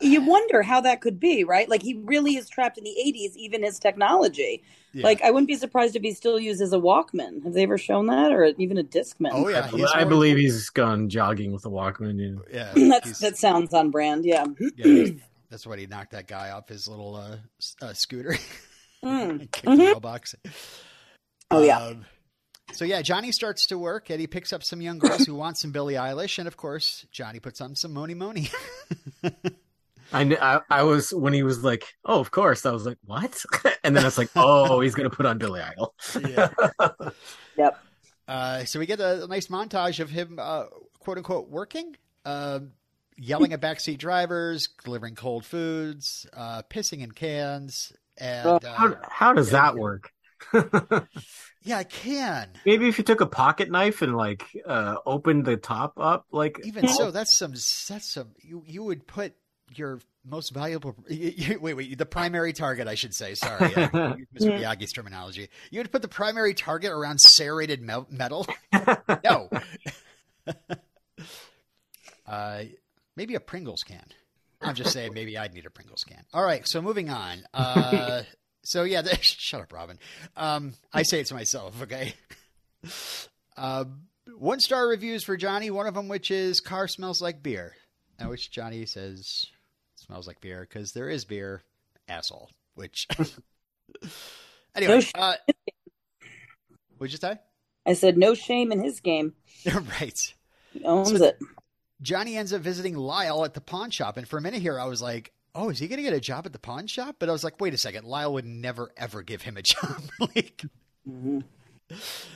You 0.00 0.22
wonder 0.22 0.62
how 0.62 0.80
that 0.82 1.00
could 1.00 1.18
be, 1.18 1.44
right? 1.44 1.68
Like 1.68 1.82
he 1.82 1.94
really 1.94 2.36
is 2.36 2.48
trapped 2.48 2.76
in 2.78 2.84
the 2.84 2.94
80s, 3.06 3.34
even 3.36 3.62
his 3.62 3.78
technology. 3.78 4.62
Yeah. 4.92 5.04
Like 5.04 5.22
I 5.22 5.30
wouldn't 5.30 5.48
be 5.48 5.54
surprised 5.56 5.96
if 5.96 6.02
he 6.02 6.12
still 6.12 6.38
uses 6.38 6.72
a 6.72 6.78
Walkman. 6.78 7.42
Have 7.44 7.52
they 7.54 7.62
ever 7.62 7.78
shown 7.78 8.06
that, 8.06 8.32
or 8.32 8.44
even 8.58 8.76
a 8.78 8.82
Discman? 8.84 9.30
Oh 9.32 9.48
yeah, 9.48 9.64
I, 9.64 9.68
he's 9.76 9.90
I 9.94 10.00
more- 10.00 10.08
believe 10.10 10.36
he's 10.36 10.68
gone 10.70 11.08
jogging 11.08 11.52
with 11.52 11.64
a 11.64 11.70
Walkman. 11.70 12.40
Yeah. 12.52 12.72
Yeah, 12.76 12.98
that 13.20 13.36
sounds 13.36 13.72
on 13.72 13.90
brand. 13.90 14.24
Yeah. 14.24 14.44
yeah, 14.76 14.86
that's- 14.86 15.20
that's 15.48 15.66
what 15.66 15.78
he 15.80 15.86
knocked 15.86 16.12
that 16.12 16.28
guy 16.28 16.50
off 16.50 16.68
his 16.68 16.86
little 16.86 17.16
uh, 17.16 17.36
uh, 17.82 17.92
scooter. 17.92 18.36
Mm. 19.02 19.50
Kicked 19.50 19.62
the 19.64 19.70
Mhm. 19.70 19.76
mailbox. 19.78 20.34
Oh, 21.50 21.62
yeah. 21.62 21.78
Um, 21.78 22.04
So 22.72 22.84
yeah, 22.84 23.00
Johnny 23.00 23.32
starts 23.32 23.66
to 23.68 23.78
work 23.78 24.10
and 24.10 24.20
he 24.20 24.26
picks 24.26 24.52
up 24.52 24.62
some 24.62 24.82
young 24.82 24.98
girls 24.98 25.24
who 25.24 25.34
want 25.34 25.56
some 25.56 25.72
Billie 25.72 25.94
Eilish, 25.94 26.38
and 26.38 26.46
of 26.46 26.58
course 26.58 27.06
Johnny 27.10 27.40
puts 27.40 27.62
on 27.62 27.74
some 27.76 27.94
Mony 27.94 28.12
Mony. 28.12 28.50
I, 30.12 30.24
kn- 30.24 30.38
I 30.40 30.60
I 30.68 30.82
was 30.82 31.12
when 31.14 31.32
he 31.32 31.42
was 31.42 31.62
like, 31.62 31.84
"Oh, 32.04 32.20
of 32.20 32.30
course." 32.30 32.66
I 32.66 32.72
was 32.72 32.86
like, 32.86 32.98
"What?" 33.04 33.42
and 33.84 33.96
then 33.96 34.04
I 34.04 34.06
was 34.06 34.18
like, 34.18 34.30
"Oh, 34.36 34.80
he's 34.80 34.94
gonna 34.94 35.10
put 35.10 35.26
on 35.26 35.38
Billy 35.38 35.60
Idol." 35.60 35.94
yeah. 36.28 36.50
Yep. 37.56 37.78
Uh, 38.28 38.64
so 38.64 38.78
we 38.78 38.86
get 38.86 39.00
a, 39.00 39.26
nice 39.26 39.48
montage 39.48 39.98
of 40.00 40.08
him, 40.08 40.38
uh, 40.40 40.64
quote 41.00 41.18
unquote, 41.18 41.48
working, 41.50 41.96
um, 42.24 42.70
yelling 43.16 43.52
at 43.52 43.60
backseat 43.60 43.98
drivers, 43.98 44.68
delivering 44.84 45.16
cold 45.16 45.44
foods, 45.44 46.26
uh, 46.32 46.62
pissing 46.70 47.00
in 47.00 47.10
cans, 47.10 47.92
and 48.16 48.46
Oh, 48.46 48.56
uh, 48.56 48.74
How 48.74 48.96
how 49.02 49.32
does 49.32 49.50
that 49.50 49.74
work? 49.76 50.12
yeah, 51.62 51.78
I 51.78 51.84
can. 51.84 52.50
Maybe 52.64 52.88
if 52.88 52.98
you 52.98 53.04
took 53.04 53.20
a 53.20 53.26
pocket 53.26 53.70
knife 53.70 54.00
and 54.00 54.16
like 54.16 54.46
uh 54.66 54.96
opened 55.04 55.44
the 55.44 55.56
top 55.56 55.94
up, 55.98 56.26
like 56.30 56.58
Even 56.64 56.88
so, 56.88 57.10
that's 57.10 57.34
some. 57.34 57.50
That's 57.52 58.06
some. 58.06 58.28
You 58.38 58.62
you 58.66 58.84
would 58.84 59.06
put 59.06 59.34
your 59.74 60.00
most 60.24 60.52
valuable. 60.52 60.94
Wait, 61.08 61.60
wait. 61.74 61.98
The 61.98 62.06
primary 62.06 62.52
target, 62.52 62.86
I 62.86 62.94
should 62.94 63.14
say. 63.14 63.34
Sorry, 63.34 63.74
uh, 63.74 63.88
Mr. 64.38 64.58
Miyagi's 64.58 64.92
terminology. 64.92 65.48
You 65.70 65.80
would 65.80 65.90
put 65.90 66.02
the 66.02 66.08
primary 66.08 66.54
target 66.54 66.90
around 66.92 67.18
serrated 67.20 67.82
metal. 67.82 68.46
No. 69.24 69.48
uh, 72.26 72.62
maybe 73.16 73.34
a 73.34 73.40
Pringles 73.40 73.82
can. 73.82 74.04
I'm 74.60 74.74
just 74.74 74.92
saying, 74.92 75.12
maybe 75.14 75.38
I'd 75.38 75.54
need 75.54 75.66
a 75.66 75.70
Pringles 75.70 76.04
can. 76.04 76.22
All 76.32 76.44
right, 76.44 76.66
so 76.66 76.82
moving 76.82 77.08
on. 77.10 77.42
Uh, 77.52 78.22
so 78.62 78.84
yeah, 78.84 79.02
the, 79.02 79.16
shut 79.20 79.60
up, 79.60 79.72
Robin. 79.72 79.98
Um, 80.36 80.74
I 80.92 81.02
say 81.02 81.20
it 81.20 81.26
to 81.26 81.34
myself, 81.34 81.80
okay. 81.82 82.14
Um, 83.56 84.02
one 84.38 84.60
star 84.60 84.86
reviews 84.88 85.24
for 85.24 85.36
Johnny. 85.36 85.70
One 85.70 85.86
of 85.86 85.94
them, 85.94 86.08
which 86.08 86.30
is 86.30 86.60
car 86.60 86.88
smells 86.88 87.20
like 87.20 87.42
beer, 87.42 87.74
and 88.18 88.28
which 88.28 88.50
Johnny 88.50 88.86
says 88.86 89.46
smells 90.10 90.26
like 90.26 90.40
beer 90.40 90.66
because 90.68 90.92
there 90.92 91.08
is 91.08 91.24
beer, 91.24 91.62
asshole. 92.08 92.50
Which 92.74 93.06
anyway, 94.74 94.94
No 94.94 95.00
sh- 95.00 95.12
uh, 95.14 95.34
what'd 96.98 97.12
you 97.12 97.18
say? 97.18 97.38
I 97.86 97.94
said 97.94 98.16
no 98.18 98.34
shame 98.34 98.72
in 98.72 98.82
his 98.82 99.00
game. 99.00 99.34
right. 100.00 100.34
He 100.72 100.84
owns 100.84 101.10
So- 101.16 101.24
it. 101.24 101.38
Johnny 102.02 102.36
ends 102.38 102.52
up 102.54 102.62
visiting 102.62 102.96
Lyle 102.96 103.44
at 103.44 103.52
the 103.52 103.60
pawn 103.60 103.90
shop, 103.90 104.16
and 104.16 104.26
for 104.26 104.38
a 104.38 104.40
minute 104.40 104.62
here, 104.62 104.80
I 104.80 104.86
was 104.86 105.02
like, 105.02 105.32
"Oh, 105.54 105.68
is 105.68 105.78
he 105.78 105.86
going 105.86 105.98
to 105.98 106.02
get 106.02 106.14
a 106.14 106.20
job 106.20 106.46
at 106.46 106.52
the 106.54 106.58
pawn 106.58 106.86
shop?" 106.86 107.16
But 107.18 107.28
I 107.28 107.32
was 107.32 107.44
like, 107.44 107.60
"Wait 107.60 107.74
a 107.74 107.78
second, 107.78 108.06
Lyle 108.06 108.32
would 108.32 108.46
never 108.46 108.90
ever 108.96 109.22
give 109.22 109.42
him 109.42 109.58
a 109.58 109.62
job. 109.62 110.00
like, 110.18 110.62
Mhm. 111.06 111.44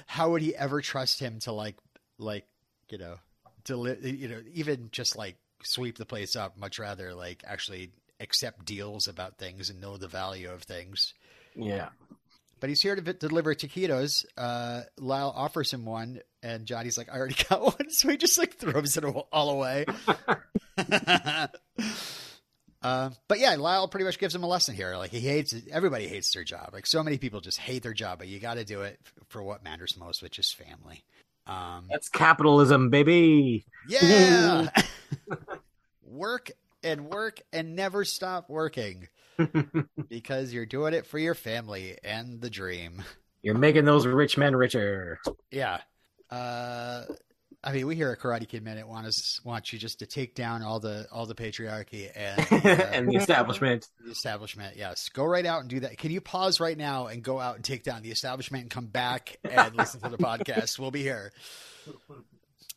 how 0.06 0.30
would 0.32 0.42
he 0.42 0.54
ever 0.54 0.82
trust 0.82 1.18
him 1.18 1.38
to 1.40 1.52
like, 1.52 1.76
like, 2.18 2.46
you 2.90 2.98
know, 2.98 3.16
deli- 3.64 4.10
you 4.10 4.28
know, 4.28 4.42
even 4.52 4.90
just 4.92 5.16
like 5.16 5.36
sweep 5.66 5.98
the 5.98 6.06
place 6.06 6.36
up? 6.36 6.56
Much 6.58 6.78
rather 6.78 7.14
like 7.14 7.42
actually 7.46 7.90
accept 8.20 8.64
deals 8.64 9.08
about 9.08 9.38
things 9.38 9.70
and 9.70 9.80
know 9.80 9.96
the 9.96 10.08
value 10.08 10.50
of 10.50 10.62
things." 10.62 11.14
yeah. 11.54 11.88
But 12.60 12.70
he's 12.70 12.80
here 12.80 12.94
to 12.96 13.02
vi- 13.02 13.12
deliver 13.12 13.54
taquitos. 13.54 14.24
Uh, 14.38 14.82
Lyle 14.96 15.32
offers 15.36 15.70
him 15.70 15.84
one, 15.84 16.20
and 16.42 16.64
Johnny's 16.64 16.96
like, 16.96 17.08
"I 17.12 17.18
already 17.18 17.36
got 17.50 17.62
one," 17.62 17.90
so 17.90 18.08
he 18.08 18.16
just 18.16 18.38
like 18.38 18.54
throws 18.56 18.96
it 18.96 19.04
all 19.04 19.28
all 19.32 19.50
away. 19.50 19.84
uh, 22.82 23.10
but 23.28 23.38
yeah, 23.38 23.54
Lyle 23.56 23.88
pretty 23.88 24.04
much 24.04 24.18
gives 24.18 24.34
him 24.34 24.44
a 24.44 24.46
lesson 24.46 24.74
here. 24.74 24.96
Like 24.96 25.10
he 25.10 25.20
hates 25.20 25.54
everybody 25.70 26.06
hates 26.06 26.32
their 26.32 26.44
job. 26.44 26.70
Like 26.72 26.86
so 26.86 27.02
many 27.02 27.18
people 27.18 27.40
just 27.40 27.58
hate 27.58 27.82
their 27.82 27.92
job, 27.92 28.18
but 28.18 28.28
you 28.28 28.38
got 28.38 28.54
to 28.54 28.64
do 28.64 28.82
it 28.82 28.98
f- 29.04 29.12
for 29.28 29.42
what 29.42 29.62
matters 29.64 29.96
most, 29.98 30.22
which 30.22 30.38
is 30.38 30.50
family. 30.52 31.04
Um, 31.46 31.88
That's 31.90 32.08
capitalism, 32.08 32.90
baby. 32.90 33.66
yeah, 33.88 34.68
work 36.02 36.50
and 36.82 37.06
work 37.06 37.40
and 37.52 37.76
never 37.76 38.04
stop 38.04 38.48
working 38.48 39.08
because 40.08 40.52
you're 40.52 40.66
doing 40.66 40.94
it 40.94 41.06
for 41.06 41.18
your 41.18 41.34
family 41.34 41.98
and 42.02 42.40
the 42.40 42.50
dream. 42.50 43.02
You're 43.42 43.58
making 43.58 43.84
those 43.84 44.06
rich 44.06 44.38
men 44.38 44.56
richer. 44.56 45.18
Yeah. 45.50 45.80
Uh, 46.30 47.04
I 47.66 47.72
mean, 47.72 47.86
we 47.86 47.96
here 47.96 48.10
at 48.10 48.18
Karate 48.18 48.46
Kid 48.46 48.62
Minute 48.62 48.86
want 48.86 49.06
us 49.06 49.40
want 49.42 49.72
you 49.72 49.78
just 49.78 50.00
to 50.00 50.06
take 50.06 50.34
down 50.34 50.62
all 50.62 50.80
the 50.80 51.06
all 51.10 51.24
the 51.24 51.34
patriarchy 51.34 52.10
and, 52.14 52.40
uh, 52.64 52.68
and 52.68 53.08
the 53.08 53.16
establishment. 53.16 53.88
the 54.04 54.10
establishment. 54.10 54.76
Yes, 54.76 55.08
go 55.08 55.24
right 55.24 55.46
out 55.46 55.62
and 55.62 55.70
do 55.70 55.80
that. 55.80 55.96
Can 55.96 56.10
you 56.10 56.20
pause 56.20 56.60
right 56.60 56.76
now 56.76 57.06
and 57.06 57.22
go 57.22 57.40
out 57.40 57.56
and 57.56 57.64
take 57.64 57.82
down 57.82 58.02
the 58.02 58.10
establishment 58.10 58.62
and 58.62 58.70
come 58.70 58.86
back 58.86 59.38
and 59.42 59.74
listen 59.74 60.00
to 60.02 60.10
the 60.10 60.18
podcast? 60.18 60.78
We'll 60.78 60.90
be 60.90 61.02
here. 61.02 61.32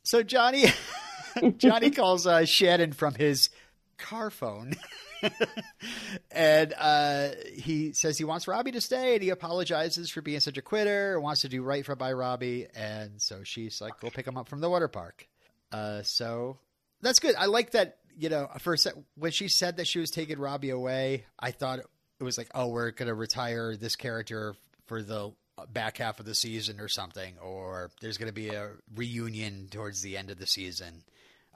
So 0.04 0.24
Johnny, 0.24 0.66
Johnny 1.58 1.92
calls 1.92 2.26
uh, 2.26 2.46
Shannon 2.46 2.94
from 2.94 3.16
his 3.16 3.50
car 3.98 4.30
phone. 4.30 4.76
and 6.32 6.74
uh, 6.78 7.30
he 7.54 7.94
says 7.94 8.18
he 8.18 8.24
wants 8.24 8.48
Robbie 8.48 8.72
to 8.72 8.82
stay, 8.82 9.16
and 9.16 9.24
he 9.24 9.30
apologizes 9.30 10.10
for 10.10 10.22
being 10.22 10.40
such 10.40 10.58
a 10.58 10.62
quitter, 10.62 11.16
and 11.16 11.24
wants 11.24 11.42
to 11.42 11.50
do 11.50 11.64
right 11.64 11.86
for 11.86 11.96
by 11.96 12.14
Robbie, 12.14 12.68
and 12.76 13.22
so 13.22 13.44
she's 13.44 13.82
like, 13.82 14.00
"Go 14.00 14.10
pick 14.10 14.28
him 14.28 14.38
up 14.38 14.50
from 14.50 14.62
the 14.62 14.70
water 14.70 14.88
park." 14.88 15.28
Uh, 15.72 16.02
so 16.04 16.58
that's 17.02 17.20
good. 17.20 17.36
I 17.36 17.46
like 17.46 17.72
that. 17.72 17.98
You 18.18 18.30
know, 18.30 18.50
sec, 18.76 18.94
when 19.16 19.32
she 19.32 19.48
said 19.48 19.78
that 19.78 19.88
she 19.88 20.00
was 20.00 20.10
taking 20.10 20.40
Robbie 20.40 20.72
away, 20.72 21.26
I 21.40 21.52
thought 21.52 21.80
it 21.80 22.24
was 22.24 22.38
like, 22.38 22.50
"Oh, 22.56 22.68
we're 22.68 22.92
gonna 22.92 23.14
retire 23.14 23.76
this 23.76 23.96
character 23.96 24.56
for 24.86 25.02
the 25.04 25.32
back 25.70 25.98
half 25.98 26.20
of 26.20 26.26
the 26.26 26.36
season 26.36 26.80
or 26.80 26.88
something, 26.88 27.38
or 27.40 27.92
there's 28.02 28.18
gonna 28.18 28.32
be 28.32 28.50
a 28.50 28.72
reunion 28.96 29.68
towards 29.70 30.02
the 30.02 30.18
end 30.18 30.30
of 30.32 30.40
the 30.40 30.48
season." 30.48 31.04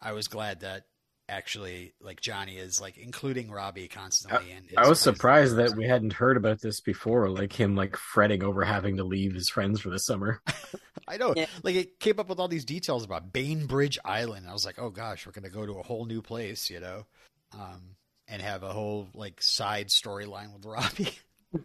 I 0.01 0.13
was 0.13 0.27
glad 0.27 0.61
that 0.61 0.85
actually 1.31 1.93
like 2.01 2.19
Johnny 2.21 2.57
is 2.57 2.79
like 2.81 2.97
including 2.97 3.49
Robbie 3.49 3.87
constantly. 3.87 4.51
and 4.51 4.65
I 4.77 4.87
was 4.87 4.99
surprised 4.99 5.55
that 5.55 5.75
we 5.75 5.85
hadn't 5.87 6.13
heard 6.13 6.37
about 6.37 6.61
this 6.61 6.81
before, 6.81 7.29
like 7.29 7.53
him 7.53 7.75
like 7.75 7.95
fretting 7.95 8.43
over 8.43 8.63
having 8.63 8.97
to 8.97 9.03
leave 9.03 9.33
his 9.33 9.49
friends 9.49 9.79
for 9.79 9.89
the 9.89 9.97
summer. 9.99 10.41
I 11.07 11.17
know, 11.17 11.33
Yeah. 11.35 11.45
like 11.63 11.75
it 11.75 11.99
came 11.99 12.19
up 12.19 12.29
with 12.29 12.39
all 12.39 12.47
these 12.47 12.65
details 12.65 13.03
about 13.03 13.31
Bainbridge 13.33 13.97
Island. 14.05 14.47
I 14.47 14.53
was 14.53 14.65
like, 14.65 14.77
oh 14.77 14.89
gosh, 14.89 15.25
we're 15.25 15.31
gonna 15.31 15.49
go 15.49 15.65
to 15.65 15.79
a 15.79 15.83
whole 15.83 16.05
new 16.05 16.21
place, 16.21 16.69
you 16.69 16.79
know, 16.79 17.05
um, 17.53 17.95
and 18.27 18.41
have 18.41 18.63
a 18.63 18.73
whole 18.73 19.07
like 19.13 19.41
side 19.41 19.87
storyline 19.87 20.53
with 20.53 20.65
Robbie. 20.65 21.17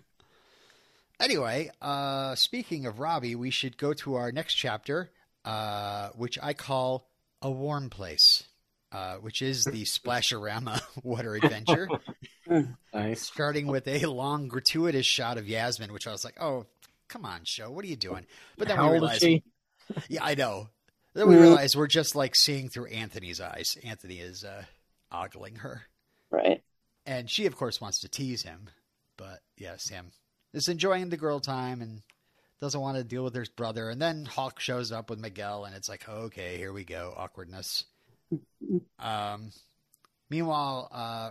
anyway, 1.20 1.70
uh, 1.82 2.34
speaking 2.34 2.86
of 2.86 3.00
Robbie, 3.00 3.34
we 3.34 3.50
should 3.50 3.76
go 3.76 3.92
to 3.94 4.14
our 4.14 4.32
next 4.32 4.54
chapter, 4.54 5.10
uh, 5.44 6.10
which 6.16 6.38
I 6.42 6.52
call 6.54 7.08
a 7.42 7.50
warm 7.50 7.90
place. 7.90 8.44
Uh, 8.92 9.16
which 9.16 9.42
is 9.42 9.64
the 9.64 9.82
Splasherama 9.84 10.80
water 11.02 11.34
adventure. 11.34 11.88
Nice. 12.94 13.22
starting 13.22 13.66
with 13.66 13.88
a 13.88 14.06
long 14.06 14.46
gratuitous 14.46 15.04
shot 15.04 15.36
of 15.36 15.48
Yasmin, 15.48 15.92
which 15.92 16.06
I 16.06 16.12
was 16.12 16.24
like, 16.24 16.40
"Oh, 16.40 16.66
come 17.08 17.24
on, 17.24 17.40
show, 17.42 17.70
what 17.72 17.84
are 17.84 17.88
you 17.88 17.96
doing?" 17.96 18.24
But 18.56 18.68
then 18.68 18.76
How 18.76 18.86
we 18.86 18.92
realized, 18.92 19.26
yeah, 20.08 20.22
I 20.24 20.36
know. 20.36 20.68
Then 21.14 21.28
we 21.28 21.34
Mhm. 21.34 21.40
realized 21.40 21.74
we're 21.74 21.88
just 21.88 22.14
like 22.14 22.36
seeing 22.36 22.68
through 22.68 22.86
Anthony's 22.86 23.40
eyes. 23.40 23.76
Anthony 23.82 24.20
is 24.20 24.44
uh, 24.44 24.62
ogling 25.10 25.56
her, 25.56 25.82
Right. 26.30 26.62
and 27.04 27.28
she, 27.28 27.46
of 27.46 27.56
course, 27.56 27.80
wants 27.80 27.98
to 28.00 28.08
tease 28.08 28.42
him. 28.44 28.70
But 29.16 29.40
yeah, 29.56 29.74
Sam 29.78 30.12
is 30.52 30.68
enjoying 30.68 31.08
the 31.08 31.16
girl 31.16 31.40
time 31.40 31.82
and 31.82 32.02
doesn't 32.60 32.80
want 32.80 32.96
to 32.96 33.02
deal 33.04 33.24
with 33.24 33.34
his 33.34 33.48
brother. 33.48 33.90
And 33.90 34.00
then 34.00 34.24
Hawk 34.24 34.60
shows 34.60 34.92
up 34.92 35.10
with 35.10 35.18
Miguel, 35.18 35.64
and 35.64 35.74
it's 35.74 35.88
like, 35.88 36.08
okay, 36.08 36.56
here 36.58 36.72
we 36.72 36.84
go, 36.84 37.12
awkwardness. 37.16 37.84
Um, 38.98 39.50
meanwhile, 40.30 40.88
uh, 40.92 41.30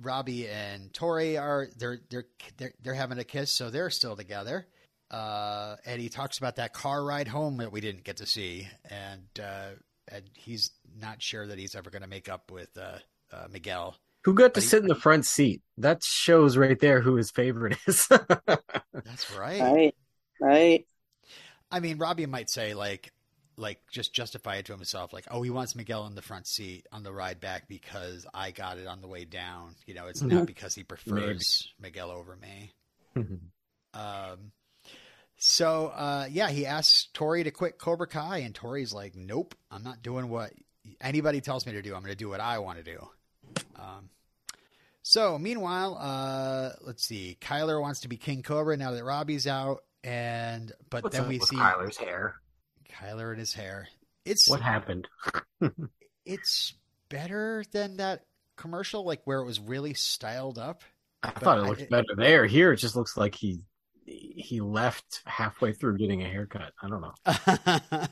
Robbie 0.00 0.48
and 0.48 0.92
Tori 0.92 1.36
are 1.36 1.68
they're 1.76 2.00
they're 2.08 2.26
they're 2.56 2.72
they're 2.82 2.94
having 2.94 3.18
a 3.18 3.24
kiss, 3.24 3.50
so 3.50 3.70
they're 3.70 3.90
still 3.90 4.16
together. 4.16 4.66
Uh, 5.10 5.76
and 5.84 6.00
he 6.00 6.08
talks 6.08 6.38
about 6.38 6.56
that 6.56 6.72
car 6.72 7.04
ride 7.04 7.26
home 7.28 7.56
that 7.56 7.72
we 7.72 7.80
didn't 7.80 8.04
get 8.04 8.18
to 8.18 8.26
see, 8.26 8.68
and 8.88 9.26
uh, 9.42 9.70
and 10.08 10.24
he's 10.34 10.70
not 11.00 11.20
sure 11.22 11.46
that 11.46 11.58
he's 11.58 11.74
ever 11.74 11.90
going 11.90 12.02
to 12.02 12.08
make 12.08 12.28
up 12.28 12.50
with 12.50 12.70
uh, 12.78 12.98
uh, 13.32 13.46
Miguel. 13.50 13.96
Who 14.24 14.34
got 14.34 14.54
to 14.54 14.60
he- 14.60 14.66
sit 14.66 14.82
in 14.82 14.88
the 14.88 14.94
front 14.94 15.26
seat? 15.26 15.62
That 15.78 16.02
shows 16.04 16.56
right 16.56 16.78
there 16.78 17.00
who 17.00 17.16
his 17.16 17.30
favorite 17.30 17.76
is. 17.86 18.06
That's 18.08 19.36
right. 19.36 19.60
Right. 19.60 19.94
Right. 20.40 20.86
I 21.70 21.80
mean, 21.80 21.98
Robbie 21.98 22.26
might 22.26 22.50
say 22.50 22.74
like, 22.74 23.12
like 23.60 23.80
just 23.90 24.12
justify 24.12 24.56
it 24.56 24.66
to 24.66 24.72
himself, 24.72 25.12
like, 25.12 25.26
oh, 25.30 25.42
he 25.42 25.50
wants 25.50 25.76
Miguel 25.76 26.06
in 26.06 26.14
the 26.14 26.22
front 26.22 26.46
seat 26.46 26.86
on 26.90 27.02
the 27.02 27.12
ride 27.12 27.40
back 27.40 27.68
because 27.68 28.26
I 28.32 28.50
got 28.50 28.78
it 28.78 28.86
on 28.86 29.00
the 29.00 29.08
way 29.08 29.24
down. 29.24 29.74
You 29.86 29.94
know, 29.94 30.06
it's 30.06 30.22
not 30.22 30.46
because 30.46 30.74
he 30.74 30.82
prefers 30.82 31.72
Miguel 31.80 32.10
over 32.10 32.36
me. 32.36 32.72
Um, 33.94 34.52
so 35.36 35.88
uh, 35.88 36.26
yeah, 36.30 36.50
he 36.50 36.66
asks 36.66 37.08
Tori 37.12 37.44
to 37.44 37.50
quit 37.50 37.78
Cobra 37.78 38.06
Kai, 38.06 38.38
and 38.38 38.54
Tori's 38.54 38.92
like, 38.92 39.14
"Nope, 39.16 39.54
I'm 39.70 39.82
not 39.82 40.02
doing 40.02 40.28
what 40.28 40.52
anybody 41.00 41.40
tells 41.40 41.66
me 41.66 41.72
to 41.72 41.82
do. 41.82 41.94
I'm 41.94 42.00
going 42.02 42.12
to 42.12 42.16
do 42.16 42.28
what 42.28 42.40
I 42.40 42.58
want 42.58 42.78
to 42.78 42.84
do." 42.84 43.08
Um, 43.76 44.10
so 45.02 45.38
meanwhile, 45.38 45.96
uh, 45.98 46.70
let's 46.82 47.04
see. 47.04 47.38
Kyler 47.40 47.80
wants 47.80 48.00
to 48.00 48.08
be 48.08 48.16
King 48.16 48.42
Cobra 48.42 48.76
now 48.76 48.92
that 48.92 49.02
Robbie's 49.02 49.46
out, 49.46 49.82
and 50.04 50.72
but 50.88 51.02
What's 51.02 51.16
then 51.16 51.24
up 51.24 51.28
we 51.28 51.38
with 51.38 51.48
see 51.48 51.56
Kyler's 51.56 51.96
hair? 51.96 52.39
Kyler 53.00 53.30
and 53.30 53.38
his 53.38 53.54
hair. 53.54 53.88
It's 54.24 54.48
What 54.48 54.60
happened? 54.60 55.08
it's 56.24 56.74
better 57.08 57.64
than 57.72 57.96
that 57.98 58.24
commercial, 58.56 59.04
like 59.04 59.22
where 59.24 59.40
it 59.40 59.46
was 59.46 59.58
really 59.60 59.94
styled 59.94 60.58
up. 60.58 60.82
I 61.22 61.30
thought 61.30 61.58
it 61.58 61.62
I- 61.64 61.68
looked 61.68 61.90
better 61.90 62.14
there. 62.16 62.46
Here, 62.46 62.72
it 62.72 62.76
just 62.76 62.96
looks 62.96 63.16
like 63.16 63.34
he 63.34 63.60
he 64.06 64.60
left 64.60 65.22
halfway 65.24 65.72
through 65.72 65.96
getting 65.98 66.22
a 66.22 66.28
haircut. 66.28 66.72
I 66.82 66.88
don't 66.88 67.00
know. 67.00 67.14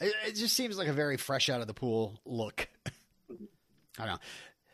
it, 0.00 0.14
it 0.26 0.32
just 0.34 0.56
seems 0.56 0.76
like 0.76 0.88
a 0.88 0.92
very 0.92 1.16
fresh 1.16 1.48
out 1.48 1.60
of 1.60 1.66
the 1.66 1.74
pool 1.74 2.20
look. 2.24 2.68
I 3.98 4.06
don't 4.06 4.14
know. 4.14 4.18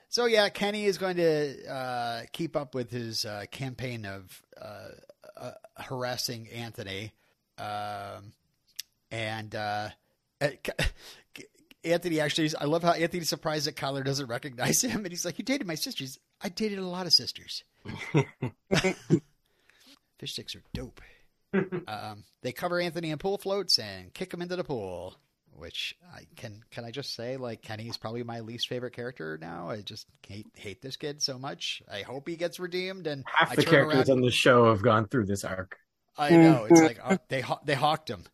So 0.08 0.24
yeah, 0.24 0.48
Kenny 0.48 0.86
is 0.86 0.96
going 0.96 1.16
to 1.16 1.66
uh, 1.70 2.22
keep 2.32 2.56
up 2.56 2.74
with 2.74 2.90
his 2.90 3.24
uh, 3.26 3.44
campaign 3.50 4.06
of 4.06 4.42
uh, 4.60 4.88
uh, 5.36 5.50
harassing 5.76 6.48
Anthony, 6.48 7.12
um, 7.58 8.32
and 9.10 9.54
uh, 9.54 9.88
uh, 10.40 10.48
Anthony 11.84 12.20
actually. 12.20 12.50
I 12.60 12.64
love 12.64 12.82
how 12.82 12.92
Anthony's 12.92 13.28
surprised 13.28 13.66
that 13.66 13.76
Kyler 13.76 14.04
doesn't 14.04 14.26
recognize 14.26 14.82
him, 14.82 15.04
and 15.04 15.08
he's 15.08 15.24
like, 15.24 15.38
"You 15.38 15.44
dated 15.44 15.66
my 15.66 15.74
sisters. 15.74 16.18
I 16.40 16.48
dated 16.48 16.78
a 16.78 16.86
lot 16.86 17.06
of 17.06 17.12
sisters. 17.12 17.64
Fish 20.18 20.32
sticks 20.32 20.54
are 20.54 20.62
dope." 20.74 21.00
um, 21.86 22.24
they 22.42 22.52
cover 22.52 22.78
Anthony 22.80 23.10
in 23.10 23.18
pool 23.18 23.38
floats 23.38 23.78
and 23.78 24.12
kick 24.12 24.32
him 24.34 24.42
into 24.42 24.56
the 24.56 24.64
pool. 24.64 25.16
Which 25.54 25.96
I 26.14 26.20
can 26.36 26.62
can 26.70 26.84
I 26.84 26.92
just 26.92 27.16
say 27.16 27.36
like 27.36 27.62
Kenny's 27.62 27.96
probably 27.96 28.22
my 28.22 28.40
least 28.40 28.68
favorite 28.68 28.92
character 28.92 29.36
now. 29.40 29.70
I 29.70 29.80
just 29.80 30.06
hate 30.24 30.46
hate 30.54 30.80
this 30.82 30.96
kid 30.96 31.20
so 31.20 31.36
much. 31.36 31.82
I 31.90 32.02
hope 32.02 32.28
he 32.28 32.36
gets 32.36 32.60
redeemed 32.60 33.08
and 33.08 33.24
Half 33.26 33.52
I 33.52 33.56
the 33.56 33.62
turn 33.64 33.70
characters 33.72 34.08
around- 34.08 34.18
on 34.18 34.24
the 34.24 34.30
show 34.30 34.68
have 34.68 34.82
gone 34.82 35.08
through 35.08 35.26
this 35.26 35.42
arc. 35.42 35.76
I 36.16 36.30
know 36.30 36.66
it's 36.70 36.80
like 36.80 37.00
uh, 37.02 37.16
they 37.28 37.42
they 37.64 37.74
hawked 37.74 38.08
him. 38.10 38.24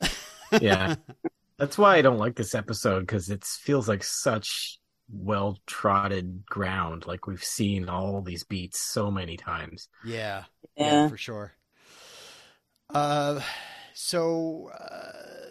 Yeah, 0.58 0.96
that's 1.58 1.78
why 1.78 1.96
I 1.96 2.02
don't 2.02 2.18
like 2.18 2.36
this 2.36 2.54
episode 2.54 3.00
because 3.00 3.30
it 3.30 3.44
feels 3.44 3.88
like 3.88 4.04
such 4.04 4.78
well 5.10 5.58
trodden 5.66 6.44
ground. 6.46 7.06
Like 7.06 7.26
we've 7.26 7.42
seen 7.44 7.88
all 7.88 8.22
these 8.22 8.44
beats 8.44 8.80
so 8.92 9.10
many 9.10 9.36
times. 9.36 9.88
Yeah, 10.02 10.44
Yeah. 10.76 11.04
yeah, 11.04 11.08
for 11.08 11.16
sure. 11.16 11.52
Uh, 12.90 13.40
so 13.94 14.70
uh, 14.78 15.50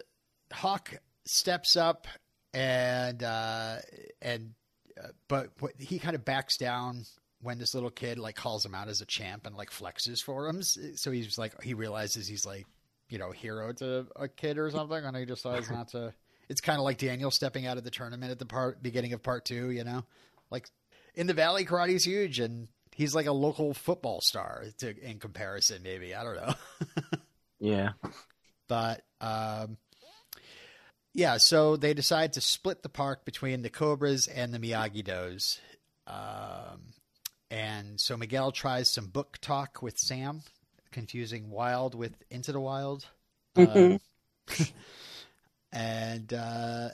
Hawk 0.54 0.94
steps 1.24 1.76
up 1.76 2.06
and 2.54 3.22
uh, 3.22 3.78
and 4.20 4.54
uh, 5.02 5.08
but 5.28 5.50
what, 5.60 5.72
he 5.78 5.98
kind 5.98 6.14
of 6.14 6.24
backs 6.24 6.56
down 6.56 7.04
when 7.40 7.58
this 7.58 7.74
little 7.74 7.90
kid 7.90 8.18
like 8.18 8.36
calls 8.36 8.64
him 8.64 8.74
out 8.74 8.88
as 8.88 9.00
a 9.00 9.06
champ 9.06 9.46
and 9.46 9.56
like 9.56 9.70
flexes 9.70 10.22
for 10.22 10.48
him. 10.48 10.62
So 10.62 11.10
he's 11.10 11.38
like 11.38 11.60
he 11.62 11.74
realizes 11.74 12.28
he's 12.28 12.46
like 12.46 12.66
you 13.12 13.18
know 13.18 13.30
hero 13.30 13.72
to 13.74 14.06
a 14.16 14.26
kid 14.26 14.58
or 14.58 14.70
something, 14.70 15.04
and 15.04 15.16
he 15.16 15.24
decides 15.24 15.70
not 15.70 15.88
to. 15.88 16.12
It's 16.48 16.60
kind 16.60 16.78
of 16.78 16.84
like 16.84 16.98
Daniel 16.98 17.30
stepping 17.30 17.66
out 17.66 17.78
of 17.78 17.84
the 17.84 17.90
tournament 17.90 18.30
at 18.30 18.38
the 18.38 18.44
part 18.44 18.82
beginning 18.82 19.14
of 19.14 19.22
part 19.22 19.46
two. 19.46 19.70
You 19.70 19.84
know, 19.84 20.04
like 20.50 20.68
in 21.14 21.26
the 21.26 21.32
Valley, 21.32 21.64
karate's 21.64 22.04
huge, 22.04 22.40
and 22.40 22.68
he's 22.94 23.14
like 23.14 23.24
a 23.26 23.32
local 23.32 23.72
football 23.72 24.20
star 24.20 24.64
to, 24.78 24.94
in 25.08 25.18
comparison. 25.18 25.82
Maybe 25.82 26.14
I 26.14 26.24
don't 26.24 26.36
know. 26.36 26.54
Yeah, 27.60 27.90
but 28.66 29.02
um, 29.20 29.76
yeah, 31.14 31.36
so 31.36 31.76
they 31.76 31.94
decide 31.94 32.32
to 32.32 32.40
split 32.40 32.82
the 32.82 32.88
park 32.88 33.24
between 33.24 33.62
the 33.62 33.70
Cobras 33.70 34.26
and 34.26 34.52
the 34.52 34.58
Miyagi 34.58 35.04
Dos. 35.04 35.60
Um, 36.08 36.92
and 37.52 38.00
so 38.00 38.16
Miguel 38.16 38.50
tries 38.50 38.90
some 38.90 39.06
book 39.06 39.38
talk 39.40 39.80
with 39.80 39.96
Sam, 39.96 40.42
confusing 40.92 41.50
wild 41.50 41.94
with 41.94 42.14
into 42.30 42.52
the 42.52 42.60
wild. 42.60 43.06
Mhm. 43.56 43.94
Um, 43.94 44.00
and 45.72 46.32
uh, 46.32 46.90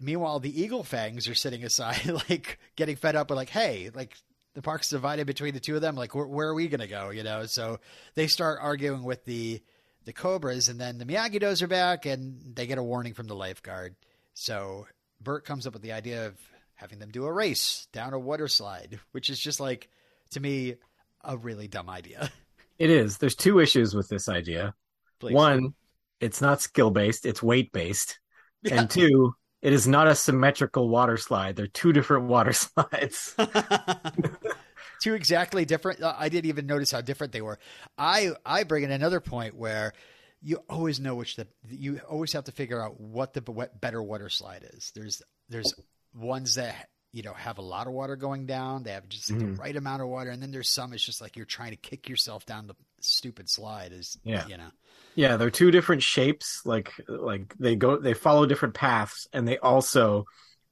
meanwhile, 0.00 0.40
the 0.40 0.60
Eagle 0.62 0.84
Fangs 0.84 1.28
are 1.28 1.34
sitting 1.34 1.64
aside, 1.64 2.06
like 2.28 2.58
getting 2.76 2.96
fed 2.96 3.16
up 3.16 3.30
with, 3.30 3.36
like, 3.36 3.50
hey, 3.50 3.90
like 3.94 4.16
the 4.54 4.62
park's 4.62 4.88
divided 4.88 5.26
between 5.26 5.54
the 5.54 5.60
two 5.60 5.76
of 5.76 5.82
them. 5.82 5.94
Like, 5.96 6.14
where, 6.14 6.26
where 6.26 6.48
are 6.48 6.54
we 6.54 6.68
going 6.68 6.80
to 6.80 6.86
go? 6.86 7.10
You 7.10 7.22
know, 7.22 7.46
so 7.46 7.78
they 8.14 8.26
start 8.26 8.58
arguing 8.60 9.04
with 9.04 9.24
the 9.24 9.62
the 10.04 10.12
Cobras, 10.12 10.68
and 10.68 10.80
then 10.80 10.98
the 10.98 11.04
Miyagi 11.04 11.38
Dos 11.38 11.62
are 11.62 11.68
back, 11.68 12.06
and 12.06 12.56
they 12.56 12.66
get 12.66 12.78
a 12.78 12.82
warning 12.82 13.14
from 13.14 13.28
the 13.28 13.36
lifeguard. 13.36 13.94
So 14.34 14.86
Bert 15.20 15.44
comes 15.44 15.64
up 15.66 15.74
with 15.74 15.82
the 15.82 15.92
idea 15.92 16.26
of 16.26 16.36
having 16.74 16.98
them 16.98 17.10
do 17.10 17.24
a 17.24 17.32
race 17.32 17.86
down 17.92 18.12
a 18.12 18.18
water 18.18 18.48
slide, 18.48 18.98
which 19.12 19.30
is 19.30 19.38
just 19.38 19.60
like 19.60 19.88
to 20.30 20.40
me 20.40 20.74
a 21.22 21.36
really 21.36 21.68
dumb 21.68 21.88
idea. 21.88 22.32
it 22.82 22.90
is. 22.90 23.18
There's 23.18 23.36
two 23.36 23.60
issues 23.60 23.94
with 23.94 24.08
this 24.08 24.28
idea. 24.28 24.74
Please. 25.20 25.34
One, 25.34 25.74
it's 26.20 26.40
not 26.40 26.60
skill 26.60 26.90
based; 26.90 27.24
it's 27.24 27.42
weight 27.42 27.72
based. 27.72 28.18
Yeah. 28.64 28.82
And 28.82 28.88
two, 28.88 29.34
it 29.60 29.72
is 29.72 29.88
not 29.88 30.06
a 30.06 30.14
symmetrical 30.14 30.88
water 30.88 31.16
slide. 31.16 31.56
They're 31.56 31.66
two 31.66 31.92
different 31.92 32.26
water 32.26 32.52
slides. 32.52 33.34
two 35.02 35.14
exactly 35.14 35.64
different. 35.64 36.00
uh, 36.00 36.14
I 36.16 36.28
didn't 36.28 36.46
even 36.46 36.66
notice 36.66 36.92
how 36.92 37.00
different 37.00 37.32
they 37.32 37.42
were. 37.42 37.58
I 37.98 38.30
I 38.46 38.62
bring 38.62 38.84
in 38.84 38.92
another 38.92 39.18
point 39.18 39.56
where 39.56 39.94
you 40.40 40.58
always 40.70 41.00
know 41.00 41.16
which 41.16 41.34
the 41.34 41.48
you 41.68 41.98
always 42.08 42.32
have 42.34 42.44
to 42.44 42.52
figure 42.52 42.80
out 42.80 43.00
what 43.00 43.32
the 43.32 43.40
better 43.80 44.00
water 44.00 44.28
slide 44.28 44.64
is. 44.74 44.92
There's 44.94 45.22
there's 45.48 45.74
ones 46.14 46.54
that 46.54 46.88
you 47.12 47.22
know 47.22 47.32
have 47.34 47.58
a 47.58 47.62
lot 47.62 47.86
of 47.86 47.92
water 47.92 48.16
going 48.16 48.46
down. 48.46 48.82
They 48.82 48.92
have 48.92 49.08
just 49.08 49.30
Mhm. 49.30 49.38
the 49.56 49.62
right 49.62 49.76
amount 49.76 50.02
of 50.02 50.08
water, 50.08 50.30
and 50.30 50.42
then 50.42 50.50
there's 50.50 50.70
some. 50.70 50.92
It's 50.92 51.04
just 51.04 51.20
like 51.20 51.36
you're 51.36 51.46
trying 51.46 51.70
to 51.70 51.76
kick 51.76 52.08
yourself 52.08 52.46
down 52.46 52.66
the 52.66 52.74
stupid 53.00 53.48
slide. 53.50 53.92
Is 53.92 54.18
Yeah. 54.24 54.46
you 54.46 54.56
know. 54.56 54.70
Yeah, 55.14 55.36
they're 55.36 55.50
two 55.50 55.70
different 55.70 56.02
shapes. 56.02 56.62
Like 56.64 56.92
like 57.08 57.54
they 57.58 57.76
go 57.76 57.98
they 57.98 58.14
follow 58.14 58.46
different 58.46 58.74
paths, 58.74 59.26
and 59.32 59.46
they 59.46 59.58
also 59.58 60.24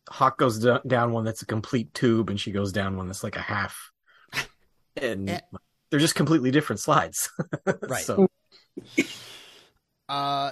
Hawk 0.09 0.39
goes 0.39 0.59
do- 0.59 0.81
down 0.87 1.13
one 1.13 1.25
that's 1.25 1.43
a 1.43 1.47
complete 1.47 1.93
tube, 1.95 2.31
and 2.31 2.41
she 2.41 2.51
goes 2.53 2.73
down 2.73 2.97
one 2.97 3.07
that's 3.07 3.23
like 3.23 3.37
a 3.37 3.41
half. 3.43 3.91
And 4.97 5.29
Yeah. 5.29 5.41
they're 5.91 6.01
just 6.01 6.15
completely 6.17 6.51
different 6.51 6.81
slides. 6.81 7.31
Right. 7.89 8.05
so 8.05 8.27
Uh, 10.09 10.51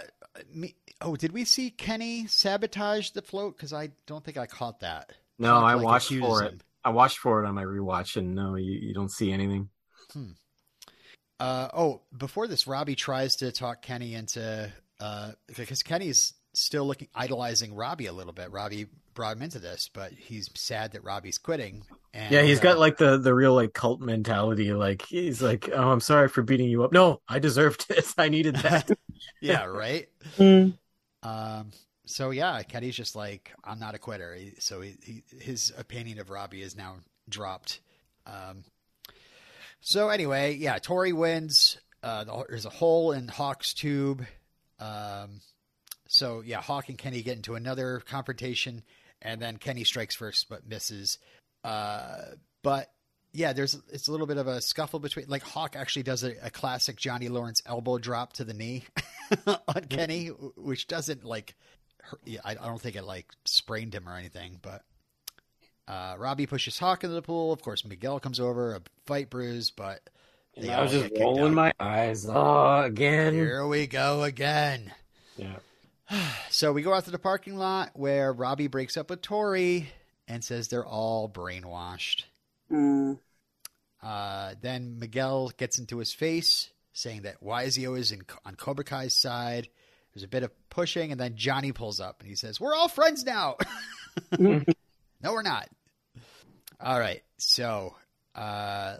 me, 0.52 0.76
oh, 1.00 1.16
did 1.16 1.32
we 1.32 1.44
see 1.44 1.70
Kenny 1.70 2.26
sabotage 2.28 3.10
the 3.10 3.22
float? 3.22 3.56
Because 3.56 3.72
I 3.72 3.88
don't 4.06 4.24
think 4.24 4.36
I 4.36 4.46
caught 4.46 4.80
that. 4.80 5.12
No, 5.38 5.56
I 5.56 5.74
like 5.74 5.84
watched 5.84 6.14
for 6.14 6.42
it. 6.44 6.62
I 6.84 6.90
watched 6.90 7.18
for 7.18 7.42
it 7.42 7.46
on 7.46 7.54
my 7.54 7.64
rewatch, 7.64 8.16
and 8.16 8.34
no, 8.34 8.54
you, 8.54 8.72
you 8.72 8.94
don't 8.94 9.10
see 9.10 9.32
anything. 9.32 9.68
Uh, 11.40 11.68
oh, 11.72 12.02
before 12.16 12.46
this, 12.46 12.66
Robbie 12.66 12.96
tries 12.96 13.36
to 13.36 13.52
talk 13.52 13.82
Kenny 13.82 14.14
into 14.14 14.72
uh, 15.00 15.32
because 15.56 15.82
Kenny's 15.82 16.34
still 16.54 16.84
looking 16.86 17.08
idolizing 17.14 17.74
Robbie 17.74 18.06
a 18.06 18.12
little 18.12 18.32
bit. 18.32 18.50
Robbie 18.50 18.86
brought 19.14 19.36
him 19.36 19.42
into 19.42 19.58
this, 19.58 19.88
but 19.92 20.12
he's 20.12 20.50
sad 20.54 20.92
that 20.92 21.04
Robbie's 21.04 21.38
quitting. 21.38 21.84
And, 22.12 22.32
Yeah, 22.32 22.42
he's 22.42 22.58
uh, 22.58 22.62
got 22.62 22.78
like 22.78 22.96
the 22.96 23.18
the 23.18 23.34
real 23.34 23.54
like 23.54 23.72
cult 23.72 24.00
mentality. 24.00 24.72
Like 24.72 25.02
he's 25.02 25.40
like, 25.40 25.68
oh, 25.72 25.90
I'm 25.90 26.00
sorry 26.00 26.28
for 26.28 26.42
beating 26.42 26.68
you 26.68 26.82
up. 26.82 26.92
No, 26.92 27.20
I 27.28 27.38
deserved 27.38 27.88
this. 27.88 28.14
I 28.18 28.28
needed 28.28 28.56
that. 28.56 28.90
yeah, 29.40 29.64
right. 29.64 30.08
Mm. 30.38 30.74
Um, 31.22 31.72
so 32.08 32.30
yeah, 32.30 32.62
Kenny's 32.62 32.96
just 32.96 33.14
like, 33.14 33.52
I'm 33.64 33.78
not 33.78 33.94
a 33.94 33.98
quitter. 33.98 34.34
He, 34.34 34.52
so 34.58 34.80
he, 34.80 34.96
he, 35.02 35.22
his 35.40 35.72
opinion 35.76 36.18
of 36.18 36.30
Robbie 36.30 36.62
is 36.62 36.76
now 36.76 36.96
dropped. 37.28 37.80
Um, 38.26 38.64
so 39.80 40.08
anyway, 40.08 40.54
yeah, 40.54 40.78
Tori 40.78 41.12
wins. 41.12 41.78
Uh, 42.02 42.24
there's 42.48 42.66
a 42.66 42.70
hole 42.70 43.12
in 43.12 43.28
Hawk's 43.28 43.74
tube. 43.74 44.24
Um, 44.80 45.40
so 46.08 46.42
yeah, 46.44 46.60
Hawk 46.60 46.88
and 46.88 46.98
Kenny 46.98 47.22
get 47.22 47.36
into 47.36 47.54
another 47.54 48.00
confrontation, 48.00 48.82
and 49.20 49.40
then 49.40 49.56
Kenny 49.56 49.84
strikes 49.84 50.14
first 50.14 50.48
but 50.48 50.66
misses. 50.66 51.18
Uh, 51.64 52.18
but 52.62 52.90
yeah, 53.32 53.52
there's 53.52 53.78
it's 53.92 54.08
a 54.08 54.10
little 54.10 54.26
bit 54.26 54.38
of 54.38 54.46
a 54.46 54.60
scuffle 54.60 55.00
between. 55.00 55.26
Like 55.28 55.42
Hawk 55.42 55.76
actually 55.76 56.04
does 56.04 56.24
a, 56.24 56.34
a 56.42 56.50
classic 56.50 56.96
Johnny 56.96 57.28
Lawrence 57.28 57.62
elbow 57.66 57.98
drop 57.98 58.34
to 58.34 58.44
the 58.44 58.54
knee 58.54 58.84
on 59.46 59.84
Kenny, 59.88 60.28
which 60.28 60.86
doesn't 60.86 61.24
like. 61.24 61.54
Hurt, 62.02 62.20
yeah, 62.24 62.40
I, 62.44 62.52
I 62.52 62.66
don't 62.66 62.80
think 62.80 62.96
it 62.96 63.04
like 63.04 63.26
sprained 63.44 63.94
him 63.94 64.08
or 64.08 64.16
anything, 64.16 64.58
but. 64.62 64.82
Uh, 65.86 66.14
Robbie 66.18 66.44
pushes 66.44 66.78
Hawk 66.78 67.02
into 67.02 67.14
the 67.14 67.22
pool. 67.22 67.50
Of 67.50 67.62
course, 67.62 67.82
Miguel 67.82 68.20
comes 68.20 68.38
over, 68.38 68.74
a 68.74 68.82
fight 69.06 69.30
bruise, 69.30 69.70
but 69.70 70.02
they 70.54 70.70
I 70.70 70.82
was 70.82 70.92
just 70.92 71.12
rolling 71.18 71.52
out. 71.52 71.52
my 71.52 71.72
eyes. 71.80 72.26
Oh, 72.28 72.82
again. 72.82 73.32
Here 73.32 73.66
we 73.66 73.86
go 73.86 74.22
again. 74.22 74.92
Yeah. 75.36 75.56
So 76.50 76.72
we 76.72 76.80
go 76.80 76.94
out 76.94 77.04
to 77.04 77.10
the 77.10 77.18
parking 77.18 77.56
lot 77.58 77.90
where 77.92 78.32
Robbie 78.32 78.68
breaks 78.68 78.96
up 78.96 79.10
with 79.10 79.20
Tori 79.20 79.90
and 80.26 80.42
says 80.42 80.68
they're 80.68 80.86
all 80.86 81.28
brainwashed. 81.28 82.24
Mm. 82.72 83.18
Uh, 84.02 84.54
then 84.62 84.98
Miguel 84.98 85.52
gets 85.58 85.78
into 85.78 85.98
his 85.98 86.14
face, 86.14 86.70
saying 86.94 87.22
that 87.22 87.44
Wizio 87.44 87.66
is 87.66 87.74
he 87.76 87.86
always 87.86 88.12
in, 88.12 88.22
on 88.46 88.54
Cobra 88.54 88.84
Kai's 88.84 89.14
side. 89.14 89.68
There's 90.14 90.24
a 90.24 90.28
bit 90.28 90.42
of 90.42 90.50
pushing, 90.70 91.12
and 91.12 91.20
then 91.20 91.36
Johnny 91.36 91.72
pulls 91.72 92.00
up 92.00 92.20
and 92.20 92.28
he 92.28 92.34
says, 92.34 92.60
"We're 92.60 92.74
all 92.74 92.88
friends 92.88 93.24
now." 93.24 93.56
no, 94.38 94.62
we're 95.22 95.42
not. 95.42 95.68
All 96.80 96.98
right, 96.98 97.22
so 97.36 97.96
uh, 98.34 98.98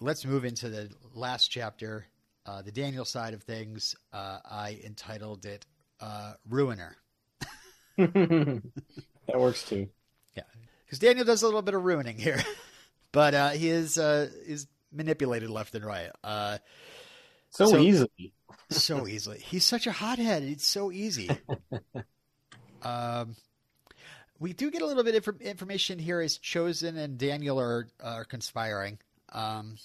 let's 0.00 0.24
move 0.24 0.44
into 0.44 0.68
the 0.68 0.90
last 1.14 1.48
chapter, 1.48 2.06
uh, 2.44 2.62
the 2.62 2.72
Daniel 2.72 3.04
side 3.04 3.34
of 3.34 3.42
things. 3.42 3.94
Uh, 4.12 4.38
I 4.44 4.80
entitled 4.84 5.46
it 5.46 5.64
uh, 6.00 6.34
ruiner. 6.48 6.96
that 7.96 8.62
works 9.34 9.62
too. 9.68 9.88
Yeah. 10.36 10.42
Because 10.84 10.98
Daniel 10.98 11.24
does 11.24 11.42
a 11.42 11.46
little 11.46 11.62
bit 11.62 11.74
of 11.74 11.84
ruining 11.84 12.18
here, 12.18 12.42
but 13.12 13.34
uh, 13.34 13.50
he 13.50 13.68
is 13.68 13.98
uh, 13.98 14.28
is 14.46 14.66
manipulated 14.92 15.50
left 15.50 15.74
and 15.74 15.84
right. 15.84 16.10
So, 17.50 17.66
So- 17.66 17.78
easily. 17.78 18.32
so 18.70 19.06
easily. 19.06 19.38
He's 19.38 19.66
such 19.66 19.86
a 19.86 19.92
hothead. 19.92 20.42
It's 20.42 20.66
so 20.66 20.90
easy. 20.92 21.30
um, 22.82 23.34
we 24.38 24.52
do 24.52 24.70
get 24.70 24.82
a 24.82 24.86
little 24.86 25.04
bit 25.04 25.14
of 25.14 25.40
information 25.40 25.98
here 25.98 26.20
as 26.20 26.38
Chozen 26.38 26.96
and 26.96 27.18
Daniel 27.18 27.60
are, 27.60 27.88
are 28.02 28.24
conspiring 28.24 28.98
um, 29.32 29.76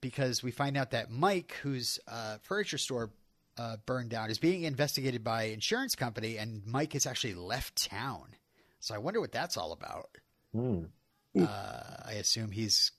because 0.00 0.42
we 0.42 0.50
find 0.50 0.76
out 0.76 0.92
that 0.92 1.10
Mike, 1.10 1.56
whose 1.62 1.98
uh, 2.08 2.38
furniture 2.42 2.78
store 2.78 3.10
uh, 3.58 3.76
burned 3.84 4.10
down, 4.10 4.30
is 4.30 4.38
being 4.38 4.62
investigated 4.62 5.22
by 5.24 5.44
insurance 5.44 5.94
company, 5.94 6.38
and 6.38 6.64
Mike 6.66 6.92
has 6.94 7.06
actually 7.06 7.34
left 7.34 7.90
town. 7.90 8.28
So 8.80 8.94
I 8.94 8.98
wonder 8.98 9.20
what 9.20 9.32
that's 9.32 9.56
all 9.56 9.72
about. 9.72 10.08
Hmm. 10.54 10.84
Uh, 11.38 11.96
I 12.06 12.12
assume 12.12 12.50
he's 12.50 12.92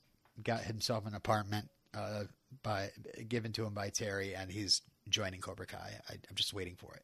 got 0.43 0.62
himself 0.62 1.08
an 1.08 1.15
apartment 1.15 1.69
uh, 1.93 2.25
by 2.63 2.91
given 3.27 3.51
to 3.53 3.65
him 3.65 3.73
by 3.73 3.89
Terry, 3.89 4.35
and 4.35 4.51
he's 4.51 4.81
joining 5.09 5.41
Cobra 5.41 5.65
Kai. 5.65 5.91
I, 6.09 6.13
I'm 6.13 6.35
just 6.35 6.53
waiting 6.53 6.75
for 6.75 6.95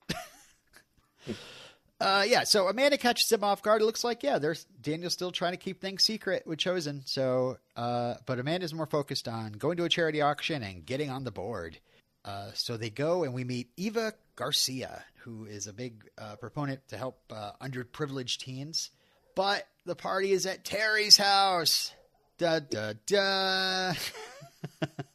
it. 1.28 1.36
uh, 2.00 2.24
yeah, 2.28 2.44
so 2.44 2.68
Amanda 2.68 2.98
catches 2.98 3.32
him 3.32 3.44
off 3.44 3.62
guard. 3.62 3.82
It 3.82 3.86
looks 3.86 4.04
like 4.04 4.24
yeah, 4.24 4.40
there's 4.40 4.66
Daniel's 4.82 5.14
still 5.14 5.32
trying 5.32 5.54
to 5.54 5.58
keep 5.58 5.82
things 5.82 6.04
secret 6.04 6.46
with 6.46 6.60
Chozen. 6.60 7.08
So, 7.08 7.58
uh, 7.76 8.16
but 8.26 8.40
Amanda's 8.40 8.74
more 8.74 8.86
focused 8.86 9.28
on 9.28 9.54
going 9.54 9.78
to 9.78 9.84
a 9.86 9.90
charity 9.90 10.22
auction 10.22 10.64
and 10.64 10.86
getting 10.86 11.10
on 11.10 11.24
the 11.24 11.32
board. 11.32 11.80
Uh, 12.24 12.50
so 12.56 12.76
they 12.76 12.90
go 12.90 13.24
and 13.24 13.34
we 13.34 13.44
meet 13.44 13.70
Eva 13.78 14.14
Garcia, 14.36 15.04
who 15.18 15.46
is 15.46 15.68
a 15.68 15.74
big 15.74 16.10
uh, 16.18 16.36
proponent 16.38 16.82
to 16.88 16.98
help 16.98 17.20
uh, 17.32 17.52
underprivileged 17.62 18.40
teens. 18.40 18.90
But 19.36 19.68
the 19.86 19.96
party 19.96 20.32
is 20.32 20.46
at 20.46 20.64
Terry's 20.64 21.18
house. 21.18 21.94
Da 22.38 22.60
da 22.60 22.94
da. 23.06 23.94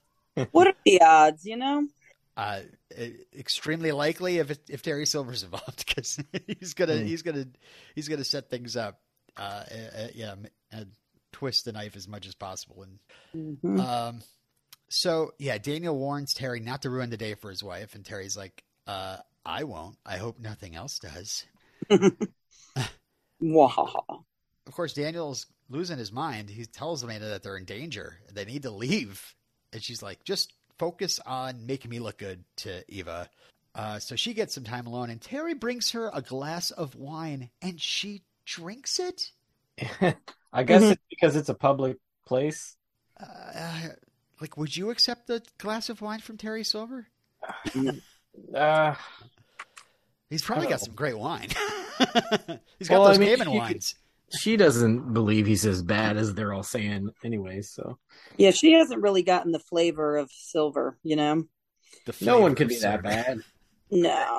What 0.52 0.66
are 0.68 0.74
the 0.84 1.00
odds, 1.02 1.44
you 1.44 1.56
know? 1.56 1.86
uh, 2.36 2.60
extremely 3.36 3.92
likely 3.92 4.38
if 4.38 4.50
it, 4.50 4.60
if 4.68 4.82
Terry 4.82 5.06
Silver's 5.06 5.42
involved 5.44 5.84
because 5.86 6.18
he's 6.46 6.74
gonna 6.74 6.96
Hmm. 6.96 7.06
he's 7.06 7.22
gonna 7.22 7.46
he's 7.94 8.08
gonna 8.08 8.24
set 8.24 8.50
things 8.50 8.76
up. 8.76 9.00
Uh, 9.36 9.64
uh, 9.96 10.08
yeah, 10.14 10.34
and 10.72 10.90
twist 11.32 11.64
the 11.64 11.72
knife 11.72 11.96
as 11.96 12.08
much 12.08 12.26
as 12.26 12.34
possible. 12.34 12.82
And 12.82 12.98
Mhm. 13.34 13.78
um, 13.86 14.20
so 14.90 15.32
yeah, 15.38 15.58
Daniel 15.58 15.96
warns 15.96 16.34
Terry 16.34 16.60
not 16.60 16.82
to 16.82 16.90
ruin 16.90 17.10
the 17.10 17.16
day 17.16 17.34
for 17.34 17.50
his 17.50 17.62
wife, 17.64 17.94
and 17.94 18.04
Terry's 18.04 18.36
like, 18.36 18.62
uh, 18.86 19.18
"I 19.44 19.64
won't. 19.64 19.96
I 20.06 20.18
hope 20.18 20.38
nothing 20.40 20.76
else 20.76 20.98
does." 20.98 21.46
Wow. 23.40 24.24
Of 24.66 24.74
course, 24.74 24.94
Daniel's 24.94 25.46
losing 25.68 25.98
his 25.98 26.12
mind. 26.12 26.48
He 26.48 26.64
tells 26.64 27.02
Amanda 27.02 27.28
that 27.28 27.42
they're 27.42 27.58
in 27.58 27.66
danger. 27.66 28.20
They 28.32 28.44
need 28.46 28.62
to 28.62 28.70
leave. 28.70 29.34
And 29.72 29.82
she's 29.82 30.02
like, 30.02 30.22
just 30.24 30.52
focus 30.78 31.20
on 31.26 31.66
making 31.66 31.90
me 31.90 31.98
look 32.00 32.18
good 32.18 32.42
to 32.58 32.82
Eva. 32.88 33.28
Uh, 33.74 33.98
so 33.98 34.16
she 34.16 34.34
gets 34.34 34.54
some 34.54 34.64
time 34.64 34.86
alone, 34.86 35.10
and 35.10 35.20
Terry 35.20 35.54
brings 35.54 35.90
her 35.92 36.10
a 36.12 36.20
glass 36.22 36.70
of 36.72 36.96
wine, 36.96 37.50
and 37.62 37.80
she 37.80 38.22
drinks 38.44 38.98
it. 38.98 39.30
I 40.52 40.64
guess 40.64 40.82
Mhm. 40.82 40.92
it's 40.92 41.02
because 41.08 41.36
it's 41.36 41.48
a 41.48 41.54
public 41.54 41.98
place. 42.26 42.76
Uh, 43.18 43.88
like, 44.40 44.56
would 44.56 44.76
you 44.76 44.90
accept 44.90 45.30
a 45.30 45.40
glass 45.58 45.88
of 45.88 46.00
wine 46.02 46.18
from 46.20 46.36
Terry 46.36 46.64
Silver? 46.64 47.06
Uh, 48.54 48.94
He's 50.28 50.42
probably 50.42 50.66
got 50.68 50.80
Oh. 50.80 50.84
some 50.84 50.94
great 50.94 51.18
wine. 51.18 51.48
He's 52.78 52.88
got 52.88 53.00
Well, 53.00 53.04
I 53.04 53.08
those 53.10 53.18
mean, 53.18 53.28
Cayman 53.36 53.50
you 53.52 53.58
wines. 53.58 53.94
She 54.30 54.56
doesn't 54.56 55.12
believe 55.12 55.46
he's 55.46 55.66
as 55.66 55.82
bad 55.82 56.16
as 56.16 56.34
they're 56.34 56.52
all 56.52 56.62
saying, 56.62 57.10
anyway. 57.24 57.62
So 57.62 57.98
Yeah, 58.36 58.50
she 58.50 58.72
hasn't 58.72 59.02
really 59.02 59.22
gotten 59.22 59.52
the 59.52 59.58
flavor 59.58 60.16
of 60.16 60.30
silver, 60.32 60.98
you 61.02 61.16
know? 61.16 61.44
The 62.06 62.14
no 62.22 62.40
one 62.40 62.54
could 62.54 62.68
be 62.68 62.76
of 62.76 62.82
that 62.82 63.02
bad. 63.02 63.40
No. 63.90 64.38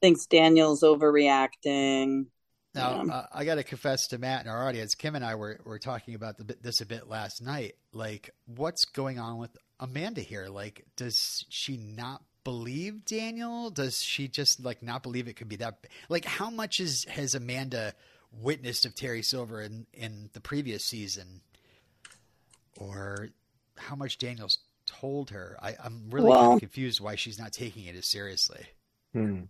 Thinks 0.00 0.26
Daniel's 0.26 0.82
overreacting. 0.82 2.26
Now, 2.74 3.02
Yeah. 3.04 3.12
uh, 3.12 3.26
I 3.32 3.44
got 3.44 3.56
to 3.56 3.64
confess 3.64 4.08
to 4.08 4.18
Matt 4.18 4.42
and 4.42 4.50
our 4.50 4.66
audience, 4.68 4.94
Kim 4.94 5.16
and 5.16 5.24
I 5.24 5.34
were, 5.34 5.60
were 5.64 5.78
talking 5.78 6.14
about 6.14 6.38
the, 6.38 6.56
this 6.62 6.80
a 6.80 6.86
bit 6.86 7.08
last 7.08 7.42
night. 7.42 7.74
Like, 7.92 8.30
what's 8.46 8.84
going 8.84 9.18
on 9.18 9.38
with 9.38 9.50
Amanda 9.80 10.20
here? 10.20 10.46
Like, 10.48 10.84
does 10.96 11.44
she 11.48 11.76
not 11.76 12.22
believe 12.44 13.04
Daniel? 13.04 13.70
Does 13.70 14.00
she 14.00 14.28
just 14.28 14.64
like 14.64 14.82
not 14.82 15.02
believe 15.02 15.28
it 15.28 15.34
could 15.36 15.48
be 15.48 15.56
that? 15.56 15.86
Like, 16.08 16.24
how 16.24 16.50
much 16.50 16.78
is 16.78 17.04
has 17.04 17.34
Amanda 17.34 17.94
witnessed 18.32 18.86
of 18.86 18.94
Terry 18.94 19.22
Silver 19.22 19.60
in 19.62 19.86
in 19.92 20.30
the 20.32 20.40
previous 20.40 20.84
season, 20.84 21.40
or 22.76 23.28
how 23.76 23.94
much 23.96 24.18
Daniel's 24.18 24.58
told 24.86 25.30
her? 25.30 25.56
I, 25.62 25.76
I'm 25.82 26.08
really 26.10 26.32
kind 26.32 26.54
of 26.54 26.60
confused 26.60 27.00
why 27.00 27.14
she's 27.14 27.38
not 27.38 27.52
taking 27.52 27.84
it 27.86 27.96
as 27.96 28.06
seriously. 28.06 28.66
Hmm. 29.12 29.42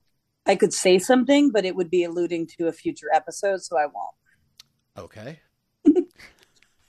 I 0.47 0.57
could 0.57 0.73
say 0.73 0.99
something, 0.99 1.51
but 1.51 1.65
it 1.67 1.77
would 1.77 1.91
be 1.91 2.05
alluding 2.05 2.47
to 2.59 2.69
a 2.69 2.73
future 2.73 3.09
episode, 3.13 3.63
so 3.63 3.77
I 3.77 3.85
won't. 3.87 4.15
Okay. 4.97 5.41
Having 5.85 6.07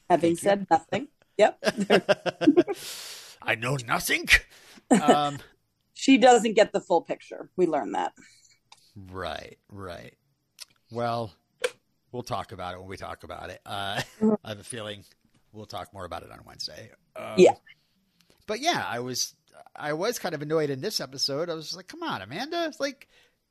Thank 0.09 0.23
you. 0.23 0.35
said 0.37 0.67
nothing. 0.71 1.07
Yep. 1.37 1.59
I 3.41 3.55
know 3.55 3.77
nothing. 3.87 4.27
Um, 4.91 5.37
She 5.93 6.17
doesn't 6.17 6.53
get 6.55 6.73
the 6.73 6.81
full 6.81 7.01
picture. 7.01 7.51
We 7.55 7.67
learned 7.67 7.93
that. 7.93 8.13
right, 9.11 9.59
right. 9.71 10.15
Well, 10.89 11.31
we'll 12.11 12.23
talk 12.23 12.51
about 12.51 12.73
it 12.73 12.79
when 12.79 12.89
we 12.89 12.97
talk 12.97 13.23
about 13.23 13.49
it. 13.49 13.61
Uh, 13.65 14.01
I 14.43 14.49
have 14.49 14.59
a 14.59 14.63
feeling 14.63 15.03
we'll 15.51 15.65
talk 15.65 15.93
more 15.93 16.05
about 16.05 16.23
it 16.23 16.31
on 16.31 16.39
Wednesday. 16.45 16.91
Um, 17.15 17.33
Yeah. 17.37 17.53
But 18.47 18.61
yeah, 18.61 18.83
I 18.87 18.99
was 18.99 19.35
I 19.75 19.93
was 19.93 20.17
kind 20.17 20.33
of 20.33 20.41
annoyed 20.41 20.69
in 20.69 20.81
this 20.81 20.99
episode. 20.99 21.49
I 21.49 21.53
was 21.53 21.75
like, 21.75 21.87
"Come 21.87 22.01
on, 22.01 22.21
Amanda! 22.21 22.65
It's 22.65 22.79
like, 22.79 23.07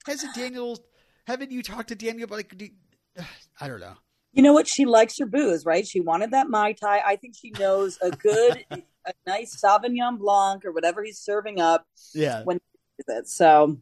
hasn't 0.06 0.34
Daniel? 0.34 0.78
Haven't 1.26 1.52
you 1.52 1.62
talked 1.62 1.88
to 1.88 1.94
Daniel? 1.94 2.24
about 2.24 2.36
Like, 2.36 2.56
do, 2.56 2.68
I 3.60 3.68
don't 3.68 3.80
know. 3.80 3.94
You 4.32 4.42
know 4.42 4.52
what? 4.52 4.66
She 4.66 4.84
likes 4.84 5.18
her 5.18 5.26
booze, 5.26 5.64
right? 5.64 5.86
She 5.86 6.00
wanted 6.00 6.32
that 6.32 6.48
Mai 6.48 6.72
Tai. 6.72 7.00
I 7.06 7.16
think 7.16 7.34
she 7.36 7.50
knows 7.50 7.98
a 8.02 8.10
good, 8.10 8.64
a 8.70 9.12
nice 9.26 9.60
Sauvignon 9.62 10.18
Blanc 10.18 10.64
or 10.64 10.72
whatever 10.72 11.02
he's 11.02 11.18
serving 11.18 11.60
up 11.60 11.86
Yeah, 12.12 12.42
with 12.44 12.60
it. 13.06 13.28
So, 13.28 13.78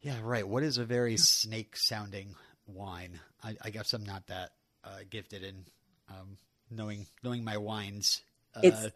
yeah, 0.00 0.18
right. 0.22 0.46
What 0.46 0.62
is 0.62 0.78
a 0.78 0.84
very 0.84 1.16
snake 1.16 1.76
sounding 1.76 2.34
wine? 2.66 3.18
I, 3.42 3.56
I 3.62 3.70
guess 3.70 3.92
I'm 3.92 4.04
not 4.04 4.26
that 4.28 4.50
uh, 4.84 4.98
gifted 5.10 5.42
in 5.42 5.64
um, 6.08 6.36
knowing 6.70 7.06
knowing 7.22 7.44
my 7.44 7.56
wines. 7.56 8.22
Uh, 8.54 8.60
It's 8.64 8.86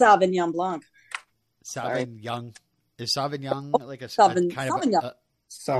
Sauvignon 0.00 0.52
Blanc. 0.52 0.84
sorry. 1.62 2.04
Sauvignon 2.06 2.56
is 2.98 3.14
Sauvignon 3.14 3.72
like 3.86 4.02
a, 4.02 4.06
a 4.06 4.08
Sauvignon- 4.08 4.54
kind 4.54 4.70
of 4.70 4.80
Sauvignon. 4.80 5.02
a, 5.02 5.06
uh, 5.06 5.12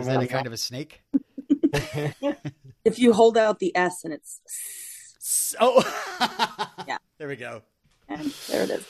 is 0.01 0.07
that 0.07 0.23
a 0.23 0.27
kind 0.27 0.47
of 0.47 0.53
a 0.53 0.57
snake? 0.57 1.03
If 2.85 2.99
you 2.99 3.13
hold 3.13 3.39
out 3.39 3.61
the 3.61 3.75
S 3.77 4.03
and 4.05 4.13
it's, 4.13 4.41
Oh, 5.61 5.81
Yeah. 6.89 6.99
There 7.19 7.29
we 7.29 7.37
go. 7.37 7.63
and 8.09 8.25
there 8.49 8.65
it 8.65 8.71
is. 8.71 8.85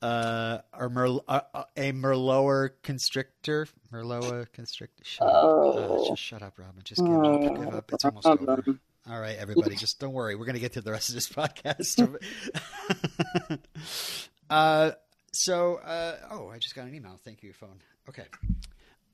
Uh, 0.00 0.58
or 0.78 0.88
Merl- 0.88 1.24
uh, 1.26 1.40
uh, 1.52 1.64
a 1.76 1.90
Merlower 1.92 2.70
constrictor, 2.82 3.66
Merloa 3.92 4.46
constrictor. 4.52 5.02
Shut, 5.04 5.26
Oh. 5.28 5.70
up. 5.72 6.00
Uh, 6.02 6.08
just 6.10 6.22
shut 6.22 6.42
up, 6.42 6.58
Robin. 6.58 6.82
Just 6.84 7.04
give 7.04 7.12
up. 7.16 7.40
Give 7.40 7.74
up. 7.74 7.92
It's 7.92 8.04
almost 8.04 8.26
over. 8.26 8.62
All 9.10 9.20
right, 9.20 9.36
everybody, 9.38 9.74
just 9.74 9.98
don't 9.98 10.12
worry. 10.12 10.34
We're 10.36 10.44
going 10.44 10.54
to 10.54 10.60
get 10.60 10.74
to 10.74 10.82
the 10.82 10.92
rest 10.92 11.08
of 11.08 11.14
this 11.14 11.28
podcast. 11.30 11.98
uh, 14.50 14.92
so, 15.32 15.76
uh, 15.76 16.16
oh, 16.30 16.48
I 16.48 16.58
just 16.58 16.74
got 16.74 16.86
an 16.86 16.94
email. 16.94 17.18
Thank 17.24 17.42
you, 17.42 17.52
phone. 17.52 17.80
Okay. 18.08 18.26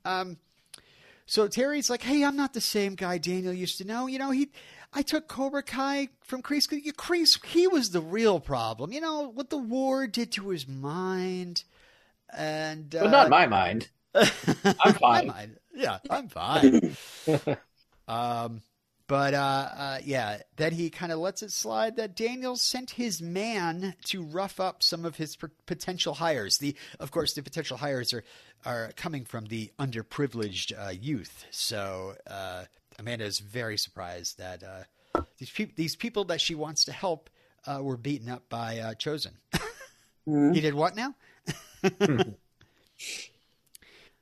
Um, 0.03 0.37
so 1.25 1.47
Terry's 1.47 1.89
like, 1.89 2.03
"Hey, 2.03 2.23
I'm 2.23 2.35
not 2.35 2.53
the 2.53 2.61
same 2.61 2.95
guy 2.95 3.17
Daniel 3.17 3.53
used 3.53 3.77
to 3.79 3.85
know. 3.85 4.05
You 4.07 4.19
know, 4.19 4.31
he, 4.31 4.49
I 4.95 5.01
took 5.01 5.27
Cobra 5.27 5.61
Kai 5.61 6.07
from 6.21 6.41
Kreese. 6.41 6.67
Kreese, 6.93 7.45
he 7.45 7.67
was 7.67 7.91
the 7.91 7.99
real 7.99 8.39
problem. 8.39 8.93
You 8.93 9.01
know 9.01 9.27
what 9.27 9.49
the 9.49 9.57
war 9.57 10.07
did 10.07 10.31
to 10.33 10.49
his 10.49 10.67
mind, 10.67 11.65
and 12.35 12.95
uh, 12.95 13.01
but 13.01 13.11
not 13.11 13.29
my 13.29 13.45
mind. 13.45 13.89
I'm 14.15 14.93
fine. 14.93 15.57
Yeah, 15.75 15.99
I'm 16.09 16.29
fine. 16.29 16.95
um, 18.07 18.61
but 19.07 19.33
uh, 19.33 19.69
uh, 19.77 19.97
yeah, 20.03 20.37
then 20.55 20.71
he 20.71 20.89
kind 20.89 21.11
of 21.11 21.19
lets 21.19 21.43
it 21.43 21.51
slide 21.51 21.97
that 21.97 22.15
Daniel 22.15 22.55
sent 22.55 22.91
his 22.91 23.21
man 23.21 23.95
to 24.05 24.23
rough 24.23 24.61
up 24.61 24.81
some 24.81 25.03
of 25.03 25.17
his 25.17 25.35
p- 25.35 25.47
potential 25.65 26.15
hires. 26.15 26.57
The, 26.57 26.75
of 27.01 27.11
course, 27.11 27.33
the 27.33 27.43
potential 27.43 27.77
hires 27.77 28.13
are 28.13 28.23
are 28.65 28.91
coming 28.95 29.25
from 29.25 29.45
the 29.45 29.71
underprivileged 29.77 30.73
uh, 30.75 30.89
youth. 30.89 31.45
So 31.51 32.15
uh, 32.25 32.63
Amanda 32.99 33.25
is 33.25 33.39
very 33.39 33.77
surprised 33.77 34.37
that 34.39 34.63
uh, 34.63 35.21
these 35.37 35.49
peop 35.49 35.75
these 35.75 35.95
people 35.95 36.25
that 36.25 36.41
she 36.41 36.55
wants 36.55 36.85
to 36.85 36.91
help 36.91 37.29
uh, 37.67 37.79
were 37.81 37.97
beaten 37.97 38.29
up 38.29 38.47
by 38.49 38.79
uh, 38.79 38.93
Chozen. 38.93 39.33
Mhm. 40.27 40.55
He 40.55 40.61
did 40.61 40.73
what 40.73 40.95
now? 40.95 41.13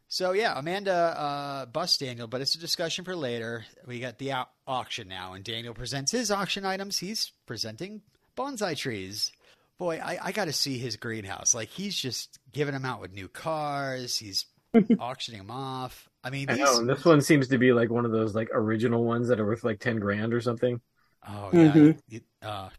So 0.07 0.33
yeah, 0.33 0.53
Amanda 0.57 0.93
uh, 0.93 1.65
busts 1.65 1.97
Daniel, 1.97 2.27
but 2.27 2.39
it's 2.39 2.53
a 2.53 2.59
discussion 2.59 3.03
for 3.03 3.15
later. 3.15 3.65
We 3.87 3.99
got 3.99 4.19
the 4.19 4.33
au- 4.33 4.45
auction 4.67 5.07
now, 5.07 5.33
and 5.33 5.43
Daniel 5.43 5.73
presents 5.73 6.11
his 6.11 6.29
auction 6.29 6.65
items. 6.65 6.99
He's 6.99 7.31
presenting 7.47 8.01
bonsai 8.37 8.77
trees. 8.77 9.31
Boy, 9.79 9.97
I, 10.03 10.19
I 10.21 10.31
got 10.31 10.45
to 10.45 10.53
see 10.53 10.77
his 10.77 10.97
greenhouse. 10.97 11.55
Like 11.55 11.69
he's 11.69 11.95
just 11.95 12.37
giving 12.51 12.75
them 12.75 12.85
out 12.85 13.01
with 13.01 13.11
new 13.11 13.27
cars. 13.27 14.15
He's 14.19 14.45
auctioning 14.99 15.39
them 15.39 15.49
off. 15.49 16.07
I 16.23 16.29
mean, 16.29 16.49
I 16.49 16.55
know. 16.55 16.79
And 16.79 16.89
this 16.89 17.05
one 17.05 17.21
seems 17.21 17.47
to 17.49 17.57
be 17.57 17.73
like 17.73 17.89
one 17.89 18.05
of 18.05 18.11
those 18.11 18.35
like 18.35 18.49
original 18.53 19.03
ones 19.03 19.27
that 19.27 19.39
are 19.39 19.45
worth 19.45 19.63
like 19.63 19.79
ten 19.79 19.97
grand 19.99 20.33
or 20.33 20.41
something. 20.41 20.79
Oh 21.27 21.51
yeah, 21.53 21.73
Mhm. 21.73 21.99
It- 22.09 22.23
uh, 22.41 22.69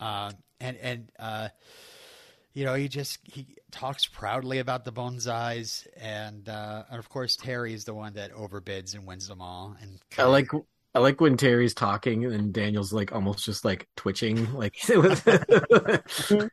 uh, 0.00 0.32
and 0.60 0.76
and 0.78 1.12
uh, 1.18 1.48
you 2.52 2.64
know 2.64 2.74
he 2.74 2.88
just 2.88 3.18
he 3.24 3.56
talks 3.70 4.06
proudly 4.06 4.58
about 4.58 4.84
the 4.84 4.92
bonsais, 4.92 5.86
and 5.96 6.48
uh, 6.48 6.84
and 6.90 6.98
of 6.98 7.08
course 7.08 7.36
Terry 7.36 7.74
is 7.74 7.84
the 7.84 7.94
one 7.94 8.14
that 8.14 8.32
overbids 8.32 8.94
and 8.94 9.06
wins 9.06 9.28
them 9.28 9.40
all. 9.40 9.76
And 9.80 9.98
I 10.18 10.24
like 10.24 10.48
I 10.94 10.98
like 10.98 11.20
when 11.20 11.36
Terry's 11.36 11.74
talking 11.74 12.24
and 12.24 12.52
Daniel's 12.52 12.92
like 12.92 13.12
almost 13.12 13.44
just 13.44 13.64
like 13.64 13.86
twitching, 13.96 14.52
like 14.52 14.76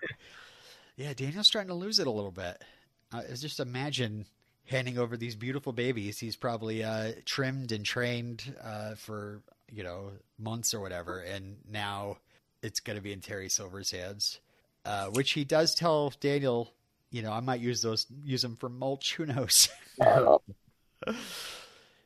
yeah, 0.96 1.14
Daniel's 1.14 1.48
starting 1.48 1.70
to 1.70 1.74
lose 1.76 2.00
it 2.00 2.08
a 2.08 2.12
little 2.12 2.32
bit. 2.32 2.64
Uh, 3.12 3.22
just 3.36 3.60
imagine 3.60 4.26
handing 4.68 4.98
over 4.98 5.18
these 5.18 5.36
beautiful 5.36 5.74
babies. 5.74 6.20
He's 6.20 6.36
probably 6.36 6.84
uh, 6.84 7.14
trimmed 7.26 7.72
and 7.72 7.86
trained 7.86 8.56
uh, 8.64 8.96
for 8.96 9.42
you 9.72 9.84
know 9.84 10.12
months 10.38 10.74
or 10.74 10.80
whatever, 10.80 11.20
and 11.20 11.58
now 11.70 12.18
it's 12.62 12.80
going 12.80 12.98
to 12.98 13.02
be 13.02 13.14
in 13.14 13.22
Terry 13.22 13.50
Silver's 13.50 13.92
hands. 13.92 14.40
Uh, 14.86 15.08
which 15.08 15.32
he 15.32 15.44
does 15.44 15.76
tell 15.76 16.14
Daniel, 16.22 16.72
you 17.12 17.22
know, 17.22 17.34
I 17.34 17.42
might 17.42 17.60
use 17.60 17.82
those, 17.82 18.06
use 18.24 18.42
them 18.42 18.56
for 18.56 18.70
mulch. 18.70 19.16
Who 19.16 19.26
knows? 19.26 19.68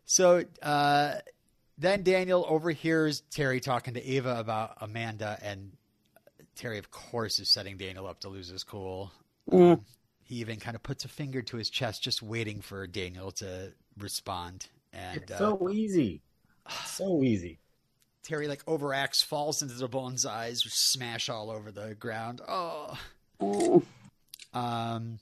so 0.05 0.43
uh, 0.63 1.13
then 1.77 2.01
Daniel 2.01 2.43
overhears 2.49 3.21
Terry 3.29 3.59
talking 3.59 3.93
to 3.93 4.03
Ava 4.03 4.39
about 4.39 4.77
Amanda, 4.81 5.37
and 5.43 5.73
Terry, 6.55 6.79
of 6.79 6.89
course, 6.89 7.39
is 7.39 7.49
setting 7.49 7.77
Daniel 7.77 8.07
up 8.07 8.21
to 8.21 8.29
lose 8.29 8.47
his 8.47 8.63
cool. 8.63 9.11
Mm. 9.51 9.81
He 10.31 10.37
even 10.37 10.61
kind 10.61 10.75
of 10.75 10.81
puts 10.81 11.03
a 11.03 11.09
finger 11.09 11.41
to 11.41 11.57
his 11.57 11.69
chest, 11.69 12.01
just 12.01 12.21
waiting 12.23 12.61
for 12.61 12.87
Daniel 12.87 13.31
to 13.31 13.73
respond. 13.97 14.67
And 14.93 15.17
it's 15.17 15.29
uh, 15.29 15.37
so 15.39 15.69
easy, 15.69 16.21
so 16.85 17.21
easy. 17.21 17.59
Terry 18.23 18.47
like 18.47 18.63
overacts, 18.63 19.21
falls 19.25 19.61
into 19.61 19.73
the 19.73 19.89
bonsais, 19.89 20.63
which 20.63 20.73
smash 20.73 21.27
all 21.27 21.51
over 21.51 21.69
the 21.69 21.95
ground. 21.95 22.39
Oh, 22.47 22.97
Mm. 23.41 23.83
um. 24.53 25.19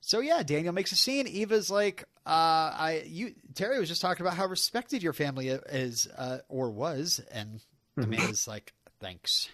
So 0.00 0.18
yeah, 0.18 0.42
Daniel 0.42 0.74
makes 0.74 0.90
a 0.90 0.96
scene. 0.96 1.28
Eva's 1.28 1.70
like, 1.70 2.02
uh, 2.26 2.74
I 2.74 3.04
you 3.06 3.36
Terry 3.54 3.78
was 3.78 3.88
just 3.88 4.02
talking 4.02 4.26
about 4.26 4.36
how 4.36 4.46
respected 4.46 5.04
your 5.04 5.12
family 5.12 5.50
is, 5.50 6.08
uh, 6.18 6.38
or 6.48 6.68
was, 6.72 7.20
and 7.30 7.60
Mhm. 7.96 8.04
Amanda's 8.06 8.48
like, 8.48 8.72
thanks. 8.98 9.48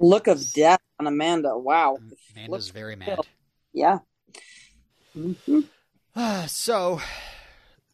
Look 0.00 0.26
of 0.26 0.52
death 0.52 0.80
on 0.98 1.06
Amanda. 1.06 1.56
Wow. 1.56 1.98
Amanda's 2.34 2.70
very 2.70 2.96
mad. 2.96 3.20
Yeah. 3.72 3.98
Mhm. 5.16 5.68
Uh, 6.14 6.46
so, 6.46 7.00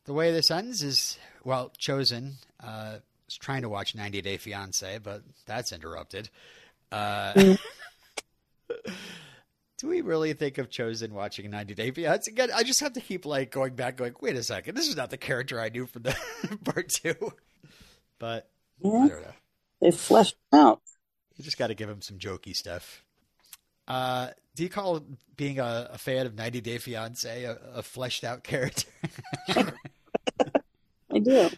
the 0.04 0.12
way 0.12 0.32
this 0.32 0.50
ends 0.50 0.82
is 0.82 1.18
well, 1.44 1.72
Chozen 1.78 2.34
uh, 2.62 2.98
is 3.28 3.36
trying 3.36 3.62
to 3.62 3.68
watch 3.68 3.94
90 3.94 4.20
Day 4.22 4.36
Fiance, 4.36 4.98
but 4.98 5.22
that's 5.46 5.72
interrupted. 5.72 6.28
Uh, 6.90 7.32
Mm. 7.34 7.58
do 9.78 9.88
we 9.88 10.00
really 10.00 10.32
think 10.32 10.58
of 10.58 10.70
Chozen 10.70 11.10
watching 11.12 11.50
90 11.50 11.74
Day 11.74 11.90
Fiance? 11.90 12.30
Again, 12.30 12.50
I 12.54 12.62
just 12.62 12.80
have 12.80 12.94
to 12.94 13.00
keep 13.00 13.26
like 13.26 13.50
going 13.50 13.74
back, 13.74 13.96
going, 13.96 14.14
wait 14.20 14.36
a 14.36 14.42
second, 14.42 14.74
this 14.74 14.88
is 14.88 14.96
not 14.96 15.10
the 15.10 15.16
character 15.18 15.60
I 15.60 15.68
knew 15.68 15.86
from 15.86 16.02
the 16.02 16.16
part 16.64 16.88
two. 16.88 17.32
But 18.18 18.48
I 18.84 18.88
don't 18.88 19.08
know. 19.08 19.32
They 19.80 19.90
fleshed 19.90 20.36
out. 20.52 20.80
You 21.36 21.44
just 21.44 21.58
got 21.58 21.66
to 21.66 21.74
give 21.74 21.88
him 21.90 22.00
some 22.00 22.18
jokey 22.18 22.56
stuff. 22.56 23.02
Uh, 23.87 24.29
do 24.55 24.62
you 24.62 24.68
call 24.68 25.01
being 25.37 25.59
a, 25.59 25.90
a 25.92 25.99
fan 25.99 26.27
of 26.27 26.35
90 26.35 26.61
Day 26.61 26.79
Fiance 26.79 27.44
a, 27.44 27.59
a 27.75 27.83
fleshed 27.83 28.25
out 28.25 28.42
character? 28.42 28.88
I 29.49 31.18
do. 31.22 31.51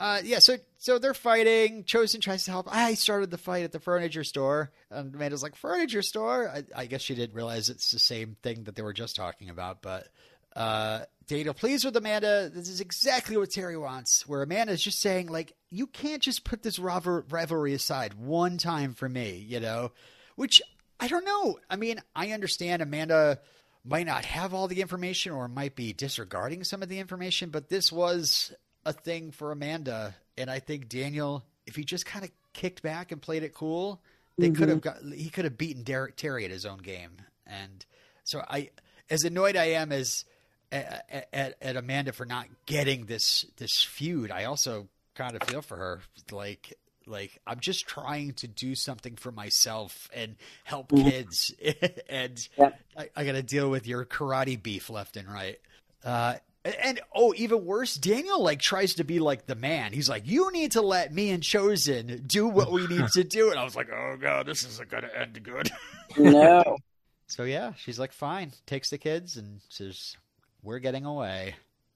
Uh, 0.00 0.22
yeah, 0.24 0.38
so 0.38 0.56
so 0.78 0.98
they're 0.98 1.12
fighting. 1.12 1.84
Chozen 1.84 2.22
tries 2.22 2.44
to 2.44 2.50
help. 2.50 2.74
I 2.74 2.94
started 2.94 3.30
the 3.30 3.36
fight 3.36 3.64
at 3.64 3.72
the 3.72 3.78
furniture 3.78 4.24
store, 4.24 4.70
and 4.90 5.14
Amanda's 5.14 5.42
like, 5.42 5.54
"Furniture 5.56 6.00
store." 6.00 6.48
I, 6.48 6.64
I 6.74 6.86
guess 6.86 7.02
she 7.02 7.14
didn't 7.14 7.36
realize 7.36 7.68
it's 7.68 7.90
the 7.90 7.98
same 7.98 8.38
thing 8.42 8.64
that 8.64 8.76
they 8.76 8.82
were 8.82 8.94
just 8.94 9.14
talking 9.14 9.50
about. 9.50 9.82
But 9.82 10.08
uh, 10.56 11.00
Daniel 11.26 11.52
pleased 11.52 11.84
with 11.84 11.94
Amanda. 11.98 12.48
This 12.48 12.70
is 12.70 12.80
exactly 12.80 13.36
what 13.36 13.50
Terry 13.50 13.76
wants. 13.76 14.26
Where 14.26 14.40
Amanda's 14.40 14.82
just 14.82 15.00
saying, 15.00 15.26
like, 15.28 15.52
"You 15.68 15.86
can't 15.86 16.22
just 16.22 16.44
put 16.44 16.62
this 16.62 16.78
rival- 16.78 17.24
rivalry 17.28 17.74
aside 17.74 18.14
one 18.14 18.56
time 18.56 18.94
for 18.94 19.06
me," 19.06 19.44
you 19.46 19.60
know. 19.60 19.92
Which 20.34 20.62
I 21.00 21.08
don't 21.08 21.24
know. 21.24 21.58
I 21.68 21.76
mean, 21.76 22.00
I 22.14 22.30
understand 22.32 22.82
Amanda 22.82 23.38
might 23.84 24.06
not 24.06 24.24
have 24.26 24.52
all 24.52 24.68
the 24.68 24.82
information 24.82 25.32
or 25.32 25.48
might 25.48 25.74
be 25.74 25.92
disregarding 25.92 26.64
some 26.64 26.82
of 26.82 26.88
the 26.88 26.98
information, 26.98 27.48
but 27.50 27.68
this 27.70 27.90
was 27.90 28.52
a 28.84 28.92
thing 28.92 29.30
for 29.30 29.50
Amanda. 29.52 30.14
And 30.36 30.50
I 30.50 30.58
think 30.58 30.88
Daniel, 30.88 31.44
if 31.66 31.76
he 31.76 31.84
just 31.84 32.04
kind 32.06 32.24
of 32.24 32.30
kicked 32.52 32.82
back 32.82 33.10
and 33.12 33.20
played 33.22 33.42
it 33.42 33.54
cool, 33.54 34.02
they 34.36 34.50
Mhm. 34.50 34.56
could 34.56 34.68
have 34.68 34.80
got 34.82 35.02
he 35.04 35.30
could 35.30 35.44
have 35.44 35.56
beaten 35.58 35.82
Derek 35.82 36.16
Terry 36.16 36.44
at 36.44 36.50
his 36.50 36.66
own 36.66 36.78
game. 36.78 37.22
And 37.46 37.84
so 38.24 38.44
I, 38.48 38.70
as 39.08 39.22
annoyed 39.24 39.56
I 39.56 39.66
am 39.70 39.92
as 39.92 40.24
at, 40.72 41.28
at, 41.32 41.56
at 41.60 41.76
Amanda 41.76 42.12
for 42.12 42.24
not 42.26 42.46
getting 42.66 43.06
this 43.06 43.44
this 43.56 43.82
feud, 43.82 44.30
I 44.30 44.44
also 44.44 44.88
kind 45.14 45.34
of 45.36 45.42
feel 45.48 45.62
for 45.62 45.76
her. 45.76 46.00
Like 46.30 46.78
like 47.10 47.38
I'm 47.46 47.60
just 47.60 47.86
trying 47.86 48.32
to 48.34 48.48
do 48.48 48.74
something 48.74 49.16
for 49.16 49.30
myself 49.32 50.08
and 50.14 50.36
help 50.64 50.88
Mhm. 50.92 51.10
kids, 51.10 51.54
and 52.08 52.48
Yep. 52.56 52.80
I, 52.96 53.10
I 53.16 53.24
got 53.24 53.32
to 53.32 53.42
deal 53.42 53.68
with 53.68 53.86
your 53.86 54.04
karate 54.06 54.60
beef 54.62 54.88
left 54.88 55.16
and 55.16 55.28
right. 55.28 55.58
Uh, 56.04 56.36
and, 56.64 56.74
and 56.82 57.00
oh, 57.14 57.32
even 57.36 57.64
worse, 57.64 57.94
Daniel 57.96 58.42
like 58.42 58.60
tries 58.60 58.94
to 58.94 59.04
be 59.04 59.18
like 59.18 59.46
the 59.46 59.54
man. 59.54 59.92
He's 59.92 60.08
like, 60.08 60.26
"You 60.26 60.50
need 60.52 60.72
to 60.72 60.82
let 60.82 61.12
me 61.12 61.30
and 61.30 61.42
Chozen 61.42 62.26
do 62.26 62.46
what 62.46 62.70
we 62.70 62.86
need 62.86 63.08
to 63.08 63.24
do." 63.24 63.50
And 63.50 63.58
I 63.58 63.64
was 63.64 63.76
like, 63.76 63.88
"Oh 63.90 64.16
god, 64.20 64.46
this 64.46 64.64
isn't 64.64 64.88
going 64.90 65.02
to 65.04 65.18
end 65.18 65.42
good." 65.42 65.70
No. 66.16 66.76
so 67.28 67.44
yeah, 67.44 67.72
she's 67.74 67.98
like, 67.98 68.12
"Fine," 68.12 68.52
takes 68.66 68.90
the 68.90 68.98
kids 68.98 69.36
and 69.36 69.60
says, 69.68 70.16
"We're 70.62 70.80
getting 70.80 71.04
away." 71.06 71.54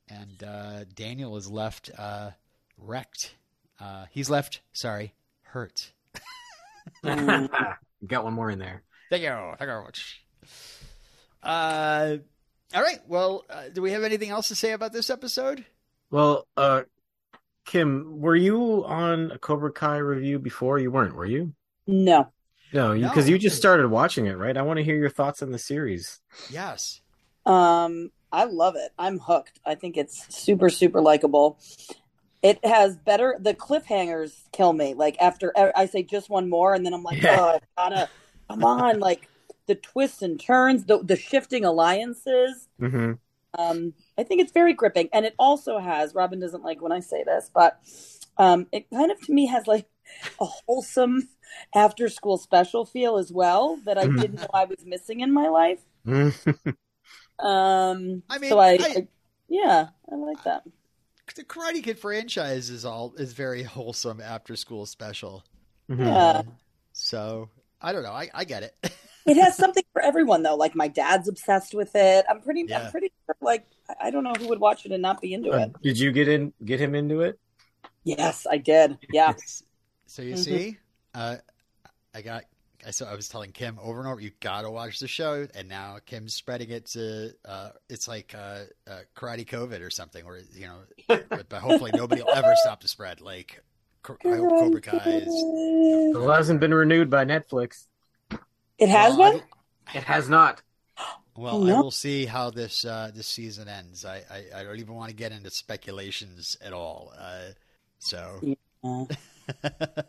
And 0.09 0.42
uh, 0.44 0.85
Daniel 0.94 1.37
is 1.37 1.50
left 1.50 1.90
uh, 1.98 2.31
wrecked. 2.79 3.35
Uh, 3.80 4.06
he's 4.10 4.30
left, 4.30 4.60
sorry, 4.72 5.14
hurt. 5.42 5.92
Got 7.04 8.24
one 8.24 8.32
more 8.34 8.50
in 8.50 8.58
there. 8.58 8.82
Thank 9.10 9.22
you. 9.22 9.28
Thank 9.30 9.60
you 9.60 9.66
very 9.66 9.82
much. 9.84 10.24
Uh, 11.42 12.16
all 12.74 12.82
right. 12.82 12.98
Well, 13.06 13.44
uh, 13.50 13.64
do 13.72 13.82
we 13.82 13.92
have 13.92 14.02
anything 14.02 14.30
else 14.30 14.48
to 14.48 14.54
say 14.54 14.72
about 14.72 14.92
this 14.92 15.10
episode? 15.10 15.64
Well, 16.10 16.46
uh, 16.56 16.82
Kim, 17.64 18.20
were 18.20 18.37
you 18.37 18.84
on 18.84 19.30
a 19.32 19.38
Cobra 19.38 19.72
Kai 19.72 19.96
review 19.98 20.38
before? 20.38 20.78
You 20.78 20.90
weren't, 20.90 21.14
were 21.14 21.26
you? 21.26 21.54
no. 21.87 22.28
No, 22.72 22.92
No. 22.92 23.08
because 23.08 23.28
you 23.28 23.38
just 23.38 23.56
started 23.56 23.87
watching 23.88 24.26
it, 24.26 24.32
right? 24.37 24.56
I 24.56 24.62
want 24.62 24.78
to 24.78 24.82
hear 24.84 24.96
your 24.96 25.08
thoughts 25.10 25.42
on 25.42 25.52
the 25.52 25.60
series. 25.60 26.20
Yes. 26.50 27.02
Um, 27.46 28.10
I 28.32 28.44
love 28.44 28.74
it. 28.74 28.90
I'm 28.98 29.20
hooked. 29.20 29.60
I 29.64 29.76
think 29.76 29.96
it's 29.96 30.34
super, 30.34 30.68
super 30.68 31.00
likable. 31.00 31.60
It 32.44 32.64
has 32.64 32.96
better. 32.96 33.37
The 33.40 33.54
cliffhangers 33.54 34.35
kill 34.52 34.72
me. 34.74 34.92
Like 34.94 35.16
after 35.20 35.52
I 35.57 35.87
say 35.87 36.02
just 36.02 36.28
one 36.28 36.48
more, 36.50 36.74
and 36.74 36.85
then 36.85 36.92
I'm 36.94 37.02
like, 37.02 37.22
Yeah. 37.22 37.37
oh, 37.40 37.59
I 37.78 37.88
gotta 37.88 38.09
come 38.50 38.62
on. 38.64 39.00
Like 39.00 39.28
the 39.66 39.74
twists 39.74 40.20
and 40.20 40.38
turns, 40.38 40.85
the 40.85 40.98
the 41.02 41.16
shifting 41.16 41.64
alliances. 41.64 42.68
Mm-hmm. 42.80 43.12
Um, 43.57 43.94
I 44.18 44.24
think 44.24 44.42
it's 44.42 44.52
very 44.52 44.74
gripping, 44.74 45.09
and 45.12 45.24
it 45.24 45.35
also 45.38 45.78
has. 45.78 46.14
Robin 46.14 46.38
doesn't 46.38 46.62
like 46.62 46.83
when 46.83 46.92
I 46.92 47.00
say 47.00 47.24
this, 47.24 47.50
but 47.54 47.80
um, 48.37 48.66
it 48.72 48.90
kind 48.90 49.11
of 49.11 49.18
to 49.22 49.33
me 49.33 49.46
has 49.46 49.66
like 49.66 49.87
a 50.40 50.44
wholesome 50.44 51.28
after 51.74 52.09
school 52.11 52.37
special 52.37 52.85
feel 52.85 53.16
as 53.16 53.33
well 53.33 53.78
that 53.87 53.96
I 53.96 54.07
didn't 54.07 54.35
know 54.35 54.48
I 54.52 54.64
was 54.66 54.85
missing 54.85 55.20
in 55.20 55.33
my 55.33 55.48
life. 55.48 55.80
Um, 57.38 58.22
I 58.30 58.38
mean, 58.38 58.50
so 58.50 58.59
I, 58.59 58.70
I- 58.72 58.78
I- 58.96 59.09
yeah, 59.48 59.88
I 60.11 60.14
like 60.16 60.42
that. 60.44 60.62
The 61.34 61.42
Karate 61.44 61.82
Kid 61.82 61.98
franchise 61.98 62.70
is 62.70 62.84
all 62.84 63.14
is 63.18 63.32
very 63.32 63.62
wholesome 63.62 64.20
after 64.20 64.54
school 64.56 64.87
special. 64.87 65.44
Yeah. 65.88 66.42
So 66.92 67.48
I 67.80 67.92
don't 67.92 68.02
know. 68.02 68.12
I, 68.12 68.30
I 68.34 68.44
get 68.44 68.62
it. 68.62 68.74
It 69.26 69.38
has 69.38 69.56
something 69.56 69.82
for 69.94 70.02
everyone 70.02 70.42
though. 70.42 70.54
Like 70.54 70.74
my 70.76 70.87
dad's 70.87 71.28
obsessed 71.30 71.72
with 71.74 71.96
it. 71.96 72.26
I'm 72.28 72.42
pretty, 72.42 72.66
Yeah. 72.68 72.80
I'm 72.84 72.90
pretty 72.90 73.10
sure. 73.24 73.34
Like 73.40 73.64
I- 73.88 74.08
I 74.08 74.10
don't 74.10 74.22
know 74.22 74.34
who 74.38 74.48
would 74.48 74.60
watch 74.60 74.84
it 74.84 74.92
and 74.92 75.00
not 75.00 75.22
be 75.22 75.32
into 75.32 75.50
Uh, 75.50 75.60
it. 75.60 75.72
did 75.82 75.98
you 75.98 76.12
get 76.12 76.28
in, 76.28 76.52
get 76.62 76.78
him 76.78 76.94
into 76.94 77.22
it? 77.22 77.38
Yes, 78.04 78.46
I 78.48 78.58
did. 78.58 78.98
Yeah. 79.10 79.32
so 80.06 80.20
you 80.20 80.34
Mhm. 80.34 80.38
see, 80.44 80.78
uh, 81.14 81.37
I 82.14 82.20
got 82.20 82.44
I 82.86 82.90
saw 82.90 83.10
I 83.10 83.14
was 83.14 83.28
telling 83.28 83.52
Kim 83.52 83.78
over 83.82 84.00
and 84.00 84.08
over, 84.08 84.20
you 84.20 84.30
gotta 84.40 84.70
watch 84.70 84.98
the 84.98 85.08
show, 85.08 85.46
and 85.54 85.68
now 85.68 85.98
Kim's 86.04 86.34
spreading 86.34 86.70
it 86.70 86.86
to. 86.86 87.32
Uh, 87.44 87.70
it's 87.88 88.06
like 88.08 88.34
uh, 88.36 88.60
uh, 88.88 89.00
karate 89.16 89.46
COVID 89.46 89.80
or 89.80 89.90
something, 89.90 90.24
where 90.24 90.40
you 90.52 90.66
know, 90.66 90.78
but, 91.08 91.28
but 91.48 91.60
hopefully 91.60 91.92
nobody 91.94 92.22
will 92.22 92.34
ever 92.34 92.54
stop 92.56 92.80
the 92.80 92.88
spread. 92.88 93.20
Like 93.20 93.62
I 94.08 94.36
hope 94.36 94.50
Cobra 94.50 94.80
Kai 94.80 94.96
is. 94.98 95.28
It 95.28 96.28
hasn't 96.30 96.60
been 96.60 96.74
renewed 96.74 97.10
by 97.10 97.24
Netflix. 97.24 97.86
It 98.78 98.88
has 98.88 99.16
Well, 99.16 99.32
been. 99.32 99.42
It 99.94 100.02
has 100.04 100.28
not. 100.28 100.62
Well, 101.36 101.60
no. 101.60 101.76
I 101.76 101.80
will 101.80 101.90
see 101.90 102.26
how 102.26 102.50
this 102.50 102.84
uh, 102.84 103.10
this 103.14 103.26
season 103.26 103.68
ends. 103.68 104.04
I, 104.04 104.22
I, 104.30 104.60
I 104.60 104.64
don't 104.64 104.78
even 104.78 104.94
want 104.94 105.10
to 105.10 105.16
get 105.16 105.32
into 105.32 105.50
speculations 105.50 106.56
at 106.62 106.72
all. 106.72 107.12
Uh, 107.18 107.52
so 107.98 108.40
Uh, 108.84 109.06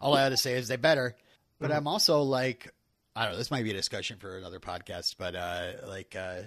all 0.00 0.14
I 0.14 0.22
have 0.22 0.32
to 0.32 0.36
say 0.36 0.54
is 0.54 0.68
they 0.68 0.76
better. 0.76 1.16
But 1.60 1.70
Mhm. 1.70 1.76
I'm 1.76 1.86
also 1.86 2.22
like, 2.22 2.72
I 3.14 3.24
don't 3.24 3.32
know. 3.32 3.38
This 3.38 3.50
might 3.50 3.64
be 3.64 3.70
a 3.70 3.74
discussion 3.74 4.18
for 4.18 4.36
another 4.38 4.58
podcast. 4.60 5.16
But 5.18 5.34
uh, 5.36 5.72
like, 5.86 6.16
uh, 6.16 6.42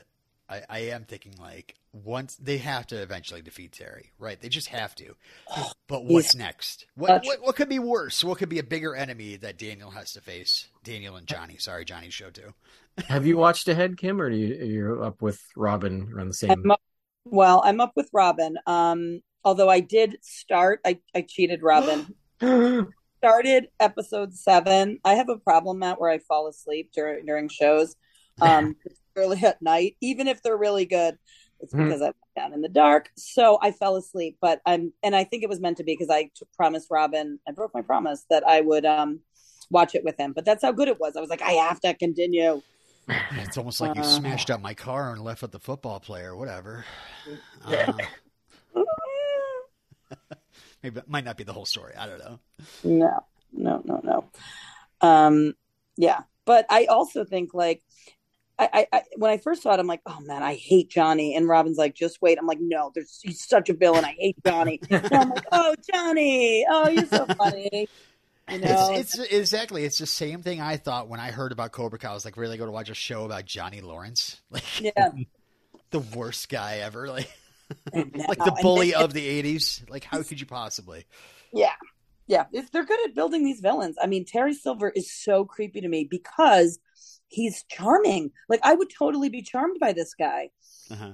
I, 0.50 0.62
I 0.70 0.80
am 0.90 1.06
thinking 1.06 1.36
like 1.40 1.76
once 1.94 2.36
they 2.36 2.58
have 2.58 2.88
to 2.88 3.02
eventually 3.02 3.42
defeat 3.42 3.72
Terry, 3.72 4.12
right? 4.20 4.40
They 4.42 4.50
just 4.50 4.68
have 4.68 4.96
to. 4.96 5.16
But 5.88 6.06
what's 6.06 6.34
next? 6.36 6.88
What, 6.96 7.10
such- 7.10 7.26
what 7.28 7.42
what 7.44 7.56
could 7.56 7.70
be 7.70 7.78
worse? 7.78 8.24
What 8.24 8.40
could 8.40 8.50
be 8.50 8.58
a 8.60 8.64
bigger 8.64 8.96
enemy 8.96 9.36
that 9.38 9.60
Daniel 9.60 9.92
has 9.92 10.14
to 10.14 10.22
face? 10.22 10.68
Daniel 10.84 11.16
and 11.18 11.28
Johnny. 11.28 11.58
Sorry, 11.58 11.86
Johnny's 11.86 12.14
show 12.16 12.32
too. 12.32 12.54
Have 13.08 13.28
you 13.28 13.38
watched 13.38 13.68
ahead, 13.68 13.98
Kim, 13.98 14.20
or 14.20 14.26
are 14.26 14.30
you, 14.30 14.56
you're 14.66 15.04
up 15.04 15.22
with 15.22 15.40
Robin 15.56 16.12
around 16.14 16.30
the 16.30 16.34
same? 16.34 16.52
I'm 16.52 16.72
up, 16.72 16.82
well, 17.26 17.62
I'm 17.64 17.80
up 17.80 17.92
with 17.96 18.10
Robin. 18.12 18.58
Um, 18.66 19.22
although 19.44 19.70
I 19.70 19.82
did 19.82 20.18
start, 20.22 20.80
I, 20.86 21.00
I 21.14 21.22
cheated 21.22 21.62
Robin. 21.62 22.16
started 23.28 23.68
episode 23.80 24.34
seven. 24.34 25.00
I 25.06 25.14
have 25.14 25.30
a 25.30 25.38
problem, 25.38 25.80
Matt, 25.80 26.00
where 26.00 26.10
I 26.10 26.18
fall 26.20 26.48
asleep 26.48 26.92
during 26.94 27.26
during 27.26 27.48
shows, 27.48 27.96
um, 28.42 28.76
early 29.16 29.42
at 29.46 29.62
night, 29.62 29.96
even 30.02 30.28
if 30.28 30.44
they're 30.44 30.58
really 30.58 30.86
good. 30.86 31.18
It's 31.62 31.74
Mhm. 31.74 31.86
because 31.86 32.02
I'm 32.02 32.12
down 32.36 32.52
in 32.54 32.60
the 32.62 32.68
dark, 32.68 33.10
so 33.16 33.58
I 33.62 33.72
fell 33.72 33.96
asleep. 33.96 34.38
But 34.42 34.60
I'm, 34.66 34.92
and 35.02 35.16
I 35.16 35.24
think 35.24 35.44
it 35.44 35.50
was 35.50 35.62
meant 35.62 35.78
to 35.78 35.86
be 35.86 35.94
because 35.94 36.10
I 36.10 36.24
t- 36.24 36.32
promised 36.58 36.90
Robin, 36.92 37.40
I 37.48 37.54
broke 37.54 37.74
my 37.74 37.82
promise 37.82 38.26
that 38.30 38.46
I 38.46 38.60
would 38.60 38.86
um 38.86 39.22
watch 39.72 39.96
it 39.96 40.04
with 40.04 40.18
him. 40.18 40.34
But 40.34 40.44
that's 40.44 40.62
how 40.62 40.74
good 40.74 40.90
it 40.90 41.00
was. 41.00 41.16
I 41.16 41.22
was 41.22 41.30
like, 41.30 41.42
I 41.42 41.52
have 41.54 41.80
to 41.82 41.94
continue. 41.94 42.62
It's 43.08 43.58
almost 43.58 43.80
like 43.80 43.96
you 43.96 44.02
Uh. 44.02 44.06
smashed 44.06 44.50
up 44.52 44.60
my 44.60 44.74
car 44.74 45.14
and 45.14 45.22
left 45.24 45.42
with 45.42 45.52
the 45.52 45.60
football 45.60 46.02
player, 46.02 46.36
whatever. 46.36 46.84
Yeah. 47.70 47.96
Uh, 48.76 48.84
maybe 50.84 51.00
it 51.00 51.10
might 51.10 51.26
not 51.26 51.38
be 51.38 51.44
the 51.44 51.54
whole 51.54 51.66
story. 51.66 51.94
I 51.98 52.06
don't 52.06 52.20
know. 52.20 52.40
No, 52.84 53.26
no, 53.52 53.82
no, 53.86 54.02
no. 54.04 54.26
Um, 55.02 55.54
yeah, 55.96 56.22
but 56.46 56.66
I 56.70 56.86
also 56.86 57.24
think 57.26 57.54
like 57.54 57.82
I, 58.60 58.70
I, 58.74 58.98
I 58.98 59.02
when 59.18 59.32
I 59.32 59.38
first 59.38 59.64
saw 59.64 59.74
it, 59.74 59.80
I'm 59.80 59.88
like, 59.88 60.02
oh 60.06 60.20
man, 60.22 60.44
I 60.44 60.56
hate 60.56 60.90
Johnny. 60.90 61.36
And 61.36 61.48
Robin's 61.48 61.78
like, 61.78 61.96
just 61.96 62.22
wait. 62.22 62.38
I'm 62.38 62.46
like, 62.46 62.60
no, 62.62 62.92
there's 62.94 63.20
he's 63.22 63.44
such 63.48 63.70
a 63.70 63.74
villain. 63.74 64.06
I 64.06 64.16
hate 64.18 64.38
Johnny. 64.46 64.80
And 64.90 65.14
I'm 65.14 65.30
like, 65.30 65.46
oh 65.52 65.76
Johnny, 65.92 66.66
oh 66.70 66.90
you're 66.90 67.06
so 67.06 67.26
funny. 67.26 67.88
You 68.52 68.60
know, 68.60 68.90
It's, 68.92 69.18
it's 69.18 69.32
exactly 69.32 69.86
it's 69.86 70.00
the 70.00 70.06
same 70.06 70.44
thing 70.44 70.60
I 70.60 70.76
thought 70.76 71.08
when 71.08 71.22
I 71.22 71.32
heard 71.32 71.54
about 71.54 71.72
Cobra 71.72 71.98
Kai. 71.98 72.10
I 72.10 72.14
was 72.14 72.26
like, 72.26 72.36
really 72.36 72.58
go 72.58 72.66
to 72.66 72.74
watch 72.74 72.90
a 72.90 72.94
show 72.94 73.24
about 73.24 73.46
Johnny 73.46 73.80
Lawrence, 73.80 74.42
like 74.50 74.82
yeah, 74.82 75.12
the 75.92 76.00
worst 76.00 76.50
guy 76.50 76.80
ever, 76.80 77.08
like 77.08 77.30
like 77.94 78.38
now- 78.38 78.46
the 78.46 78.58
bully 78.62 78.92
then- 78.92 79.04
of 79.04 79.14
the 79.14 79.44
'80s. 79.44 79.90
Like, 79.90 80.04
how 80.04 80.22
could 80.24 80.40
you 80.40 80.46
possibly? 80.46 81.06
Yeah. 81.54 81.74
Yeah. 82.28 82.46
If 82.52 82.72
they're 82.72 82.86
good 82.86 83.00
at 83.06 83.16
building 83.16 83.44
these 83.44 83.60
villains. 83.60 83.98
I 84.02 84.08
mean, 84.08 84.26
Terry 84.26 84.54
Silver 84.54 84.90
is 84.90 85.12
so 85.12 85.46
creepy 85.46 85.82
to 85.82 85.88
me 85.88 86.08
because 86.10 86.80
he's 87.28 87.64
charming. 87.70 88.32
Like 88.50 88.62
I 88.64 88.74
would 88.76 88.90
totally 88.90 89.30
be 89.30 89.42
charmed 89.42 89.78
by 89.80 89.94
this 89.94 90.14
guy. 90.14 90.50
Uh-huh. 90.90 91.14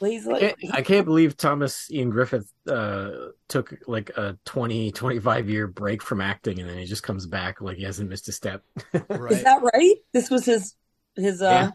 He's 0.00 0.26
I 0.26 0.38
can't, 0.40 0.56
I 0.72 0.82
can't 0.82 1.04
believe 1.04 1.36
Thomas 1.36 1.90
Ian 1.90 2.10
Griffith 2.10 2.50
uh, 2.66 3.10
took 3.48 3.74
like 3.86 4.10
a 4.16 4.38
20, 4.46 4.92
25 4.92 5.50
year 5.50 5.66
break 5.66 6.02
from 6.02 6.20
acting 6.22 6.58
and 6.58 6.68
then 6.70 6.78
he 6.78 6.86
just 6.86 7.02
comes 7.02 7.26
back 7.26 7.60
like 7.60 7.76
he 7.76 7.82
hasn't 7.82 8.08
missed 8.08 8.28
a 8.28 8.32
step. 8.32 8.62
Right. 9.08 9.32
is 9.32 9.42
that 9.44 9.60
right? 9.62 9.96
This 10.12 10.30
was 10.30 10.46
his 10.46 10.74
his 11.16 11.42
uh 11.42 11.70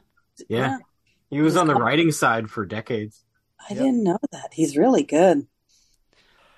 Yeah. 0.49 0.77
He 1.29 1.41
was 1.41 1.57
on 1.57 1.67
the 1.67 1.75
writing 1.75 2.11
side 2.11 2.49
for 2.49 2.65
decades. 2.65 3.23
I 3.59 3.73
Yep. 3.73 3.77
didn't 3.77 4.03
know 4.03 4.19
that. 4.31 4.53
He's 4.53 4.77
really 4.77 5.03
good. 5.03 5.47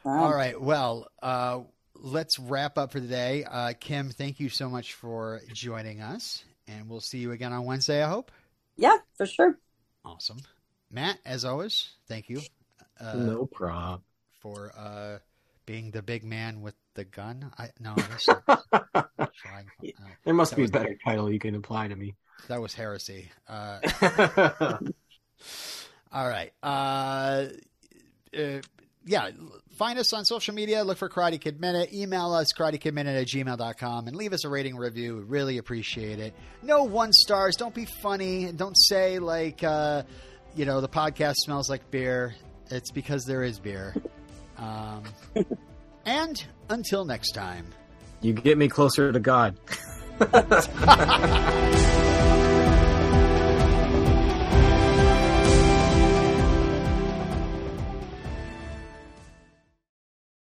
Wow. 0.03 0.25
All 0.25 0.33
right. 0.33 0.59
Well, 0.59 1.07
uh, 1.21 1.61
let's 1.95 2.39
wrap 2.39 2.77
up 2.77 2.91
for 2.91 2.99
the 2.99 3.07
day. 3.07 3.43
Uh, 3.43 3.73
Kim, 3.79 4.09
thank 4.09 4.39
you 4.39 4.49
so 4.49 4.69
much 4.69 4.93
for 4.93 5.41
joining 5.53 6.01
us, 6.01 6.43
and 6.67 6.89
we'll 6.89 7.01
see 7.01 7.19
you 7.19 7.31
again 7.31 7.53
on 7.53 7.65
Wednesday. 7.65 8.03
I 8.03 8.07
hope. 8.09 8.31
Yeah, 8.77 8.97
for 9.15 9.25
sure. 9.25 9.57
Awesome, 10.05 10.37
Matt. 10.91 11.19
As 11.25 11.43
always, 11.45 11.89
thank 12.07 12.29
you 12.29 12.41
uh, 12.99 13.13
no 13.15 13.45
problem. 13.45 14.01
for 14.39 14.71
uh, 14.77 15.17
being 15.65 15.91
the 15.91 16.01
big 16.01 16.23
man 16.23 16.61
with 16.61 16.75
the 16.93 17.03
gun. 17.03 17.51
I 17.57 17.69
no, 17.79 17.93
that's 17.95 18.27
not. 18.47 18.65
Uh, 18.73 19.03
there 20.23 20.33
must 20.33 20.51
That 20.51 20.55
be 20.57 20.61
a 20.61 20.63
was- 20.63 20.71
better 20.71 20.97
title 21.03 21.31
you 21.31 21.39
can 21.39 21.55
apply 21.55 21.87
to 21.89 21.95
me. 21.95 22.15
that 22.47 22.61
was 22.61 22.73
heresy. 22.73 23.29
All 26.11 26.27
right. 26.27 26.51
Uh, 26.63 27.47
uh, 28.37 28.61
yeah, 29.05 29.29
find 29.77 29.97
us 29.99 30.11
on 30.13 30.25
social 30.25 30.53
media. 30.53 30.83
Look 30.83 30.97
for 30.97 31.09
Karate 31.09 31.39
Kid 31.39 31.61
Minute. 31.61 31.93
Email 31.93 32.33
us, 32.33 32.51
karatekidminute 32.53 33.21
at 33.21 33.27
gmail.com, 33.27 34.07
and 34.07 34.15
leave 34.15 34.33
us 34.33 34.43
a 34.43 34.49
rating 34.49 34.75
review. 34.75 35.17
We'd 35.17 35.29
really 35.29 35.57
appreciate 35.57 36.19
it. 36.19 36.33
No 36.61 36.83
one 36.83 37.13
stars. 37.13 37.55
Don't 37.55 37.73
be 37.73 37.85
funny. 37.85 38.51
Don't 38.51 38.75
say, 38.75 39.19
like, 39.19 39.63
uh, 39.63 40.03
you 40.55 40.65
know, 40.65 40.81
the 40.81 40.89
podcast 40.89 41.35
smells 41.37 41.69
like 41.69 41.89
beer. 41.89 42.35
It's 42.69 42.91
because 42.91 43.23
there 43.23 43.43
is 43.43 43.59
beer. 43.59 43.95
Um, 44.57 45.03
and 46.05 46.43
until 46.69 47.05
next 47.05 47.31
time. 47.31 47.67
you 48.21 48.33
get 48.33 48.57
me 48.57 48.67
closer 48.67 49.11
to 49.11 49.19
God. 49.19 49.57